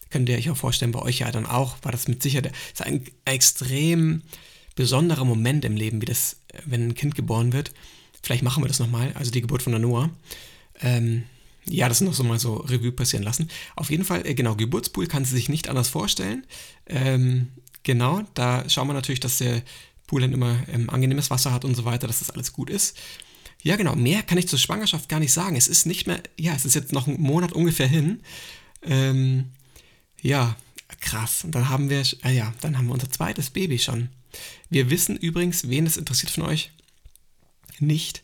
könnt 0.10 0.30
ihr 0.30 0.38
euch 0.38 0.50
auch 0.50 0.58
vorstellen, 0.58 0.92
bei 0.92 1.02
euch 1.02 1.20
ja 1.20 1.32
dann 1.32 1.46
auch, 1.46 1.78
war 1.82 1.92
das 1.92 2.08
mit 2.08 2.24
Sicherheit 2.24 2.52
ist 2.74 2.82
ein 2.82 3.04
extrem 3.26 4.22
besonderer 4.76 5.26
Moment 5.26 5.66
im 5.66 5.76
Leben, 5.76 6.02
wie 6.02 6.06
das, 6.06 6.38
wenn 6.66 6.90
ein 6.90 6.96
Kind 6.96 7.16
geboren 7.16 7.52
wird. 7.52 7.72
Vielleicht 8.24 8.44
machen 8.44 8.64
wir 8.64 8.68
das 8.68 8.80
nochmal, 8.80 9.12
also 9.16 9.32
die 9.32 9.42
Geburt 9.42 9.62
von 9.62 9.74
der 9.74 9.82
Noah. 9.82 10.10
Ähm, 10.82 11.24
ja, 11.66 11.90
das 11.90 12.02
noch 12.02 12.14
so 12.14 12.24
mal 12.24 12.40
so 12.40 12.56
Revue 12.56 12.92
passieren 12.92 13.24
lassen. 13.24 13.50
Auf 13.76 13.92
jeden 13.92 14.06
Fall, 14.06 14.26
äh, 14.26 14.34
genau, 14.34 14.56
Geburtspool 14.56 15.08
kann 15.08 15.26
sie 15.26 15.36
sich 15.36 15.50
nicht 15.50 15.68
anders 15.68 15.90
vorstellen. 15.90 16.46
Ähm, 16.86 17.50
genau, 17.84 18.22
da 18.34 18.68
schauen 18.70 18.88
wir 18.88 18.94
natürlich, 18.94 19.20
dass 19.20 19.38
der 19.38 19.62
Pool 20.10 20.22
dann 20.22 20.34
immer 20.34 20.64
ähm, 20.74 20.90
angenehmes 20.90 21.30
Wasser 21.30 21.54
hat 21.54 21.64
und 21.66 21.76
so 21.76 21.86
weiter, 21.86 22.08
dass 22.08 22.20
das 22.20 22.32
alles 22.32 22.52
gut 22.52 22.72
ist. 22.72 22.98
Ja, 23.62 23.76
genau, 23.76 23.96
mehr 23.96 24.24
kann 24.24 24.40
ich 24.40 24.48
zur 24.48 24.58
Schwangerschaft 24.58 25.08
gar 25.08 25.20
nicht 25.20 25.32
sagen. 25.32 25.56
Es 25.56 25.68
ist 25.68 25.86
nicht 25.86 26.08
mehr, 26.08 26.24
ja, 26.40 26.54
es 26.54 26.66
ist 26.66 26.74
jetzt 26.74 26.94
noch 26.94 27.08
ein 27.08 27.22
Monat 27.22 27.52
ungefähr 27.52 27.88
hin. 27.88 28.22
Ähm, 28.82 29.52
ja, 30.22 30.56
krass. 31.00 31.44
Und 31.44 31.54
dann 31.54 31.70
haben 31.70 31.92
wir, 31.92 32.02
äh, 32.24 32.36
ja, 32.36 32.54
dann 32.62 32.76
haben 32.78 32.88
wir 32.88 32.94
unser 32.94 33.12
zweites 33.12 33.52
Baby 33.52 33.78
schon. 33.78 34.10
Wir 34.72 34.90
wissen 34.90 35.16
übrigens, 35.16 35.70
wen 35.70 35.86
es 35.86 35.98
interessiert 35.98 36.32
von 36.32 36.46
euch, 36.46 36.72
nicht. 37.80 38.24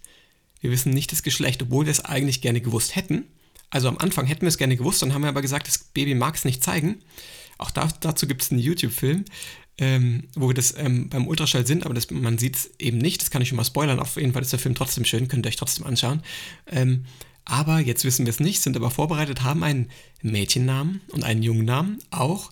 Wir 0.62 0.72
wissen 0.72 0.92
nicht 0.92 1.12
das 1.12 1.22
Geschlecht, 1.22 1.62
obwohl 1.62 1.86
wir 1.86 1.92
es 1.92 2.04
eigentlich 2.04 2.42
gerne 2.42 2.62
gewusst 2.62 2.96
hätten. 2.96 3.26
Also 3.70 3.90
am 3.90 4.00
Anfang 4.00 4.26
hätten 4.26 4.42
wir 4.42 4.50
es 4.50 4.58
gerne 4.58 4.76
gewusst, 4.76 5.04
dann 5.04 5.14
haben 5.14 5.22
wir 5.22 5.30
aber 5.30 5.42
gesagt, 5.44 5.68
das 5.68 5.78
Baby 5.78 6.16
mag 6.16 6.36
es 6.36 6.46
nicht 6.46 6.64
zeigen. 6.64 7.04
Auch 7.58 7.72
da, 7.72 7.88
dazu 8.00 8.26
gibt 8.26 8.42
es 8.42 8.52
einen 8.52 8.60
YouTube-Film 8.60 9.26
ähm, 9.78 10.28
wo 10.36 10.48
wir 10.48 10.54
das 10.54 10.76
ähm, 10.78 11.10
beim 11.10 11.28
Ultraschall 11.28 11.68
sind, 11.68 11.86
aber 11.86 11.94
das, 11.94 12.10
man 12.10 12.38
sieht 12.38 12.56
es 12.56 12.72
eben 12.80 12.98
nicht. 12.98 13.22
Das 13.22 13.30
kann 13.30 13.42
ich 13.42 13.50
schon 13.50 13.58
mal 13.58 13.66
spoilern. 13.66 14.00
Auf 14.00 14.16
jeden 14.16 14.34
Fall 14.34 14.42
ist 14.42 14.52
der 14.52 14.60
Film 14.60 14.76
trotzdem 14.76 15.06
schön, 15.06 15.28
könnt 15.28 15.46
ihr 15.46 15.50
euch 15.50 15.58
trotzdem 15.58 15.86
anschauen. 15.86 16.22
Ähm, 16.68 17.06
aber 17.44 17.80
jetzt 17.80 18.04
wissen 18.06 18.26
wir 18.26 18.32
es 18.32 18.40
nicht, 18.40 18.62
sind 18.62 18.76
aber 18.76 18.90
vorbereitet, 18.90 19.44
haben 19.44 19.64
einen 19.64 19.90
Mädchennamen 20.22 21.02
und 21.12 21.24
einen 21.24 21.44
Jungennamen 21.44 22.00
auch. 22.10 22.52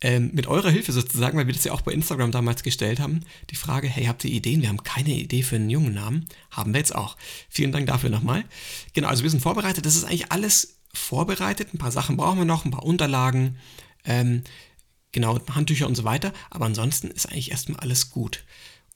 Ähm, 0.00 0.32
mit 0.34 0.46
eurer 0.46 0.68
Hilfe 0.68 0.92
sozusagen, 0.92 1.38
weil 1.38 1.46
wir 1.46 1.54
das 1.54 1.64
ja 1.64 1.72
auch 1.72 1.80
bei 1.80 1.92
Instagram 1.92 2.30
damals 2.30 2.62
gestellt 2.62 3.00
haben, 3.00 3.20
die 3.48 3.56
Frage, 3.56 3.88
hey, 3.88 4.04
habt 4.04 4.22
ihr 4.24 4.30
Ideen? 4.30 4.60
Wir 4.60 4.68
haben 4.68 4.82
keine 4.82 5.14
Idee 5.14 5.42
für 5.42 5.56
einen 5.56 5.70
Jungennamen. 5.70 6.26
Haben 6.50 6.74
wir 6.74 6.78
jetzt 6.78 6.94
auch. 6.94 7.16
Vielen 7.48 7.72
Dank 7.72 7.86
dafür 7.86 8.10
nochmal. 8.10 8.44
Genau, 8.92 9.08
also 9.08 9.22
wir 9.22 9.30
sind 9.30 9.40
vorbereitet. 9.40 9.86
Das 9.86 9.96
ist 9.96 10.04
eigentlich 10.04 10.30
alles 10.30 10.76
vorbereitet. 10.92 11.72
Ein 11.72 11.78
paar 11.78 11.92
Sachen 11.92 12.18
brauchen 12.18 12.38
wir 12.38 12.44
noch, 12.44 12.66
ein 12.66 12.70
paar 12.70 12.84
Unterlagen. 12.84 13.56
Ähm, 14.04 14.42
genau, 15.14 15.38
Handtücher 15.54 15.86
und 15.86 15.94
so 15.94 16.04
weiter. 16.04 16.34
Aber 16.50 16.66
ansonsten 16.66 17.08
ist 17.08 17.26
eigentlich 17.26 17.50
erstmal 17.50 17.80
alles 17.80 18.10
gut. 18.10 18.44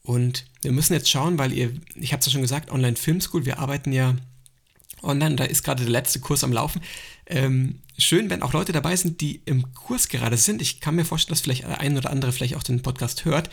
Und 0.02 0.44
wir 0.60 0.72
müssen 0.72 0.92
jetzt 0.92 1.10
schauen, 1.10 1.38
weil 1.38 1.52
ihr, 1.52 1.72
ich 1.94 2.12
habe 2.12 2.20
es 2.20 2.26
ja 2.26 2.32
schon 2.32 2.42
gesagt, 2.42 2.70
Online 2.70 2.96
Film 2.96 3.22
School, 3.22 3.46
wir 3.46 3.58
arbeiten 3.58 3.92
ja 3.92 4.16
online, 5.02 5.36
da 5.36 5.44
ist 5.44 5.62
gerade 5.62 5.84
der 5.84 5.92
letzte 5.92 6.20
Kurs 6.20 6.44
am 6.44 6.52
Laufen. 6.52 6.82
Ähm, 7.26 7.80
schön, 7.98 8.30
wenn 8.30 8.42
auch 8.42 8.52
Leute 8.52 8.72
dabei 8.72 8.96
sind, 8.96 9.20
die 9.20 9.42
im 9.44 9.72
Kurs 9.74 10.08
gerade 10.08 10.36
sind. 10.36 10.60
Ich 10.60 10.80
kann 10.80 10.96
mir 10.96 11.04
vorstellen, 11.04 11.34
dass 11.34 11.42
vielleicht 11.42 11.62
der 11.62 11.80
ein 11.80 11.96
oder 11.96 12.10
andere 12.10 12.32
vielleicht 12.32 12.56
auch 12.56 12.62
den 12.62 12.82
Podcast 12.82 13.24
hört. 13.24 13.50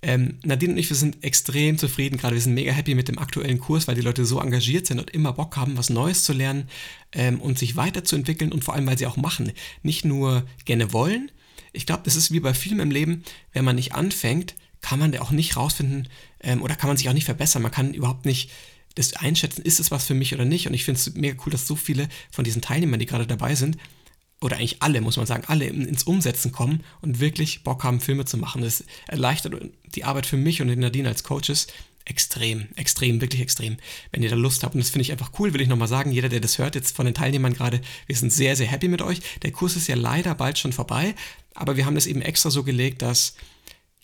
Ähm, 0.00 0.38
Nadine 0.44 0.74
und 0.74 0.78
ich, 0.78 0.88
wir 0.90 0.96
sind 0.96 1.24
extrem 1.24 1.76
zufrieden 1.76 2.18
gerade. 2.18 2.34
Wir 2.34 2.42
sind 2.42 2.54
mega 2.54 2.70
happy 2.70 2.94
mit 2.94 3.08
dem 3.08 3.18
aktuellen 3.18 3.58
Kurs, 3.58 3.88
weil 3.88 3.96
die 3.96 4.00
Leute 4.00 4.24
so 4.24 4.40
engagiert 4.40 4.86
sind 4.86 5.00
und 5.00 5.10
immer 5.10 5.32
Bock 5.32 5.56
haben, 5.56 5.76
was 5.76 5.90
Neues 5.90 6.22
zu 6.22 6.32
lernen 6.32 6.68
ähm, 7.12 7.40
und 7.40 7.58
sich 7.58 7.74
weiterzuentwickeln 7.74 8.52
und 8.52 8.62
vor 8.62 8.74
allem, 8.74 8.86
weil 8.86 8.98
sie 8.98 9.06
auch 9.06 9.16
machen. 9.16 9.52
Nicht 9.82 10.04
nur 10.04 10.44
gerne 10.64 10.92
wollen, 10.92 11.32
ich 11.72 11.86
glaube, 11.86 12.02
das 12.04 12.16
ist 12.16 12.32
wie 12.32 12.40
bei 12.40 12.54
vielem 12.54 12.80
im 12.80 12.90
Leben, 12.90 13.24
wenn 13.52 13.64
man 13.64 13.76
nicht 13.76 13.94
anfängt, 13.94 14.54
kann 14.80 14.98
man 14.98 15.12
da 15.12 15.20
auch 15.20 15.30
nicht 15.30 15.56
rausfinden 15.56 16.08
ähm, 16.40 16.62
oder 16.62 16.76
kann 16.76 16.88
man 16.88 16.96
sich 16.96 17.08
auch 17.08 17.14
nicht 17.14 17.24
verbessern. 17.24 17.62
Man 17.62 17.72
kann 17.72 17.94
überhaupt 17.94 18.26
nicht 18.26 18.50
das 18.94 19.14
einschätzen, 19.14 19.62
ist 19.62 19.80
es 19.80 19.90
was 19.90 20.06
für 20.06 20.14
mich 20.14 20.34
oder 20.34 20.44
nicht. 20.44 20.66
Und 20.66 20.74
ich 20.74 20.84
finde 20.84 21.00
es 21.00 21.14
mega 21.14 21.40
cool, 21.44 21.52
dass 21.52 21.66
so 21.66 21.76
viele 21.76 22.08
von 22.30 22.44
diesen 22.44 22.62
Teilnehmern, 22.62 23.00
die 23.00 23.06
gerade 23.06 23.26
dabei 23.26 23.54
sind, 23.54 23.76
oder 24.40 24.56
eigentlich 24.56 24.82
alle, 24.82 25.00
muss 25.00 25.16
man 25.16 25.26
sagen, 25.26 25.44
alle 25.48 25.66
ins 25.66 26.04
Umsetzen 26.04 26.52
kommen 26.52 26.84
und 27.00 27.18
wirklich 27.18 27.64
Bock 27.64 27.82
haben, 27.82 28.00
Filme 28.00 28.24
zu 28.24 28.36
machen. 28.36 28.62
Das 28.62 28.84
erleichtert 29.08 29.54
die 29.96 30.04
Arbeit 30.04 30.26
für 30.26 30.36
mich 30.36 30.62
und 30.62 30.68
den 30.68 30.78
Nadine 30.78 31.08
als 31.08 31.24
Coaches 31.24 31.66
extrem, 32.08 32.68
extrem, 32.76 33.20
wirklich 33.20 33.40
extrem. 33.40 33.76
Wenn 34.10 34.22
ihr 34.22 34.30
da 34.30 34.36
Lust 34.36 34.64
habt, 34.64 34.74
und 34.74 34.80
das 34.80 34.90
finde 34.90 35.02
ich 35.02 35.12
einfach 35.12 35.32
cool, 35.38 35.52
will 35.52 35.60
ich 35.60 35.68
nochmal 35.68 35.88
sagen, 35.88 36.10
jeder, 36.10 36.28
der 36.28 36.40
das 36.40 36.58
hört, 36.58 36.74
jetzt 36.74 36.96
von 36.96 37.06
den 37.06 37.14
Teilnehmern 37.14 37.54
gerade, 37.54 37.80
wir 38.06 38.16
sind 38.16 38.32
sehr, 38.32 38.56
sehr 38.56 38.66
happy 38.66 38.88
mit 38.88 39.02
euch. 39.02 39.20
Der 39.42 39.52
Kurs 39.52 39.76
ist 39.76 39.88
ja 39.88 39.96
leider 39.96 40.34
bald 40.34 40.58
schon 40.58 40.72
vorbei, 40.72 41.14
aber 41.54 41.76
wir 41.76 41.86
haben 41.86 41.94
das 41.94 42.06
eben 42.06 42.22
extra 42.22 42.50
so 42.50 42.64
gelegt, 42.64 43.02
dass, 43.02 43.34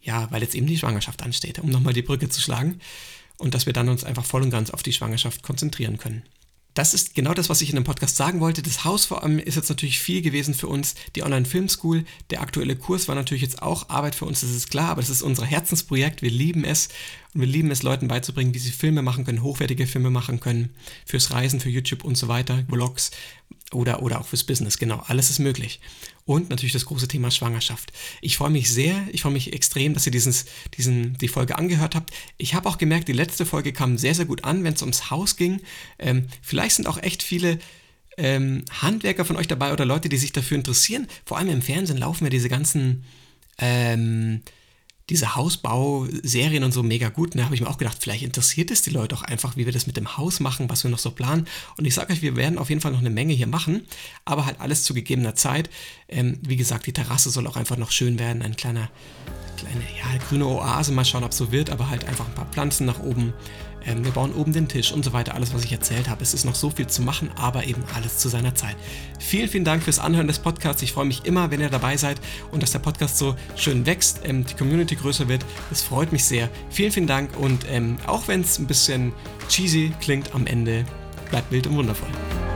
ja, 0.03 0.31
weil 0.31 0.43
jetzt 0.43 0.55
eben 0.55 0.67
die 0.67 0.79
Schwangerschaft 0.79 1.23
ansteht, 1.23 1.59
um 1.59 1.71
nochmal 1.71 1.95
die 1.95 2.03
Brücke 2.03 2.29
zu 2.29 2.41
schlagen 2.41 2.81
und 3.39 3.55
dass 3.55 3.67
wir 3.67 3.73
dann 3.73 3.89
uns 3.89 4.05
einfach 4.05 4.25
voll 4.25 4.43
und 4.43 4.51
ganz 4.51 4.71
auf 4.71 4.83
die 4.83 4.93
Schwangerschaft 4.93 5.43
konzentrieren 5.43 5.99
können 5.99 6.23
das 6.75 6.93
ist 6.93 7.15
genau 7.15 7.35
das, 7.35 7.49
was 7.49 7.63
ich 7.63 7.71
in 7.71 7.77
dem 7.77 7.85
Podcast 7.85 8.17
sagen 8.17 8.41
wollte. 8.41 8.61
Das 8.61 8.85
Haus 8.85 9.07
vor 9.07 9.23
allem 9.23 9.39
ist 9.39 9.55
jetzt 9.55 9.69
natürlich 9.69 10.01
viel 10.01 10.23
gewesen 10.23 10.55
für 10.55 10.67
uns. 10.67 10.97
Die 11.15 11.23
Online 11.23 11.45
Film 11.45 11.69
School, 11.69 12.05
der 12.31 12.41
aktuelle 12.41 12.75
Kurs 12.77 13.07
war 13.07 13.15
natürlich 13.15 13.43
jetzt 13.43 13.63
auch 13.63 13.89
Arbeit 13.89 14.17
für 14.17 14.25
uns, 14.25 14.41
das 14.41 14.51
ist 14.51 14.71
klar, 14.71 14.91
aber 14.91 15.01
das 15.01 15.11
ist 15.11 15.23
unser 15.23 15.47
Herzensprojekt. 15.47 16.21
Wir 16.21 16.31
lieben 16.31 16.65
es 16.65 16.89
und 17.33 17.41
wir 17.41 17.49
lieben 17.49 17.71
es, 17.71 17.83
Leuten 17.83 18.09
beizubringen, 18.09 18.55
wie 18.55 18.59
sie 18.59 18.73
Filme 18.73 19.03
machen 19.03 19.25
können, 19.25 19.43
hochwertige 19.43 19.87
Filme 19.87 20.11
machen 20.11 20.41
können, 20.41 20.75
fürs 21.07 21.31
Reisen, 21.31 21.61
für 21.61 21.71
YouTube 21.71 22.05
und 22.05 22.17
so 22.17 22.29
weiter, 22.29 22.65
Vlogs 22.69 23.13
oder, 23.75 24.03
oder 24.03 24.21
auch 24.21 24.27
fürs 24.27 24.45
Business. 24.45 24.79
Genau, 24.79 25.03
alles 25.07 25.31
ist 25.31 25.39
möglich. 25.39 25.81
Und 26.25 26.49
natürlich 26.49 26.73
das 26.73 26.87
große 26.87 27.09
Thema 27.09 27.31
Schwangerschaft. 27.31 27.93
Ich 28.23 28.37
freue 28.37 28.51
mich 28.51 28.71
sehr, 28.71 29.07
ich 29.13 29.23
freue 29.23 29.33
mich 29.33 29.53
extrem, 29.53 29.95
dass 29.95 30.07
ihr 30.07 30.13
dieses, 30.13 30.47
diesen, 30.77 31.19
die 31.19 31.29
Folge 31.29 31.57
angehört 31.57 31.95
habt. 31.95 32.13
Ich 32.39 32.55
habe 32.55 32.69
auch 32.69 32.79
gemerkt, 32.79 33.09
die 33.09 33.13
letzte 33.13 33.45
Folge 33.45 33.73
kam 33.73 33.99
sehr, 33.99 34.15
sehr 34.15 34.25
gut 34.25 34.45
an, 34.45 34.65
wenn 34.65 34.75
es 34.75 34.83
ums 34.83 35.11
Haus 35.11 35.37
ging. 35.37 35.61
Ähm, 35.99 36.29
vielleicht 36.41 36.77
sind 36.77 36.89
auch 36.89 36.99
echt 37.03 37.23
viele 37.23 37.59
ähm, 38.17 38.65
Handwerker 38.71 39.25
von 39.25 39.37
euch 39.37 39.49
dabei 39.49 39.73
oder 39.73 39.85
Leute, 39.85 40.09
die 40.09 40.17
sich 40.17 40.33
dafür 40.33 40.57
interessieren. 40.57 41.09
Vor 41.27 41.39
allem 41.39 41.49
im 41.49 41.63
Fernsehen 41.63 41.99
laufen 41.99 42.25
ja 42.25 42.31
diese 42.31 42.49
ganzen 42.49 43.05
ähm, 43.59 44.43
diese 45.11 45.37
Hausbauserien 45.37 46.65
und 46.65 46.73
so 46.73 46.83
mega 46.83 47.11
gut. 47.11 47.35
Da 47.35 47.39
ne, 47.39 47.45
habe 47.45 47.55
ich 47.55 47.61
mir 47.61 47.69
auch 47.69 47.79
gedacht, 47.79 47.99
vielleicht 48.01 48.23
interessiert 48.23 48.71
es 48.71 48.83
die 48.83 48.91
Leute 48.91 49.15
auch 49.15 49.23
einfach, 49.23 49.57
wie 49.57 49.67
wir 49.67 49.73
das 49.73 49.87
mit 49.87 49.97
dem 49.97 50.17
Haus 50.17 50.41
machen, 50.41 50.71
was 50.71 50.83
wir 50.83 50.91
noch 50.91 50.99
so 50.99 51.11
planen. 51.11 51.47
Und 51.77 51.85
ich 51.85 51.95
sage 51.95 52.13
euch, 52.13 52.23
wir 52.23 52.37
werden 52.37 52.59
auf 52.59 52.71
jeden 52.71 52.81
Fall 52.81 52.93
noch 52.93 53.01
eine 53.01 53.11
Menge 53.11 53.35
hier 53.35 53.47
machen, 53.47 53.87
aber 54.25 54.47
halt 54.47 54.61
alles 54.61 54.85
zu 54.85 54.95
gegebener 54.95 55.35
Zeit. 55.35 55.69
Ähm, 56.09 56.39
wie 56.43 56.57
gesagt, 56.57 56.87
die 56.87 56.93
Terrasse 56.93 57.31
soll 57.31 57.47
auch 57.47 57.57
einfach 57.57 57.77
noch 57.77 57.91
schön 57.91 58.19
werden, 58.19 58.43
ein 58.43 58.57
kleiner, 58.57 58.91
kleine, 59.59 59.83
ja, 59.99 60.19
grüne 60.29 60.47
Oase, 60.47 60.93
mal 60.93 61.05
schauen, 61.05 61.25
ob 61.25 61.33
es 61.33 61.39
so 61.39 61.53
wird, 61.53 61.71
aber 61.71 61.91
halt 61.91 62.05
einfach 62.07 62.27
ein 62.27 62.35
paar 62.35 62.51
Pflanzen 62.51 62.87
nach 62.87 63.01
oben. 63.01 63.35
Ähm, 63.87 64.05
wir 64.05 64.13
bauen 64.13 64.33
oben 64.33 64.53
den 64.53 64.69
Tisch 64.69 64.93
und 64.93 65.05
so 65.05 65.13
weiter, 65.13 65.35
alles, 65.35 65.55
was 65.55 65.65
ich 65.65 65.73
erzählt 65.73 66.09
habe. 66.09 66.23
Es 66.23 66.35
ist 66.35 66.45
noch 66.45 66.55
so 66.55 66.71
viel 66.71 66.87
zu 66.87 67.03
machen, 67.03 67.31
aber 67.37 67.65
eben 67.67 67.83
alles 67.95 68.19
zu 68.19 68.29
seiner 68.29 68.55
Zeit. 68.55 68.77
Vielen, 69.19 69.49
vielen 69.49 69.65
Dank 69.65 69.83
fürs 69.83 69.99
Anhören 69.99 70.27
des 70.27 70.39
Podcasts. 70.39 70.83
Ich 70.83 70.93
freue 70.93 71.07
mich 71.07 71.25
immer, 71.25 71.51
wenn 71.51 71.61
ihr 71.61 71.71
dabei 71.71 71.97
seid 71.97 72.21
und 72.51 72.63
dass 72.63 72.73
der 72.73 72.79
Podcast 72.79 73.19
so 73.19 73.37
schön 73.57 73.87
wächst, 73.87 74.21
ähm, 74.25 74.45
die 74.45 74.55
Community 74.55 74.95
größer 74.95 75.29
wird. 75.29 75.45
Das 75.71 75.83
freut 75.83 76.13
mich 76.13 76.25
sehr. 76.25 76.49
Vielen, 76.71 76.93
vielen 76.93 77.07
Dank 77.07 77.37
und 77.39 77.67
ähm, 77.71 77.97
auch 78.07 78.29
wenn 78.29 78.41
es 78.41 78.59
ein 78.59 78.67
bisschen 78.67 79.13
cheesy 79.49 79.93
klingt 80.01 80.35
am 80.35 80.47
Ende, 80.47 80.85
bleibt 81.31 81.51
wild 81.51 81.67
und 81.67 81.77
wundervoll. 81.77 82.54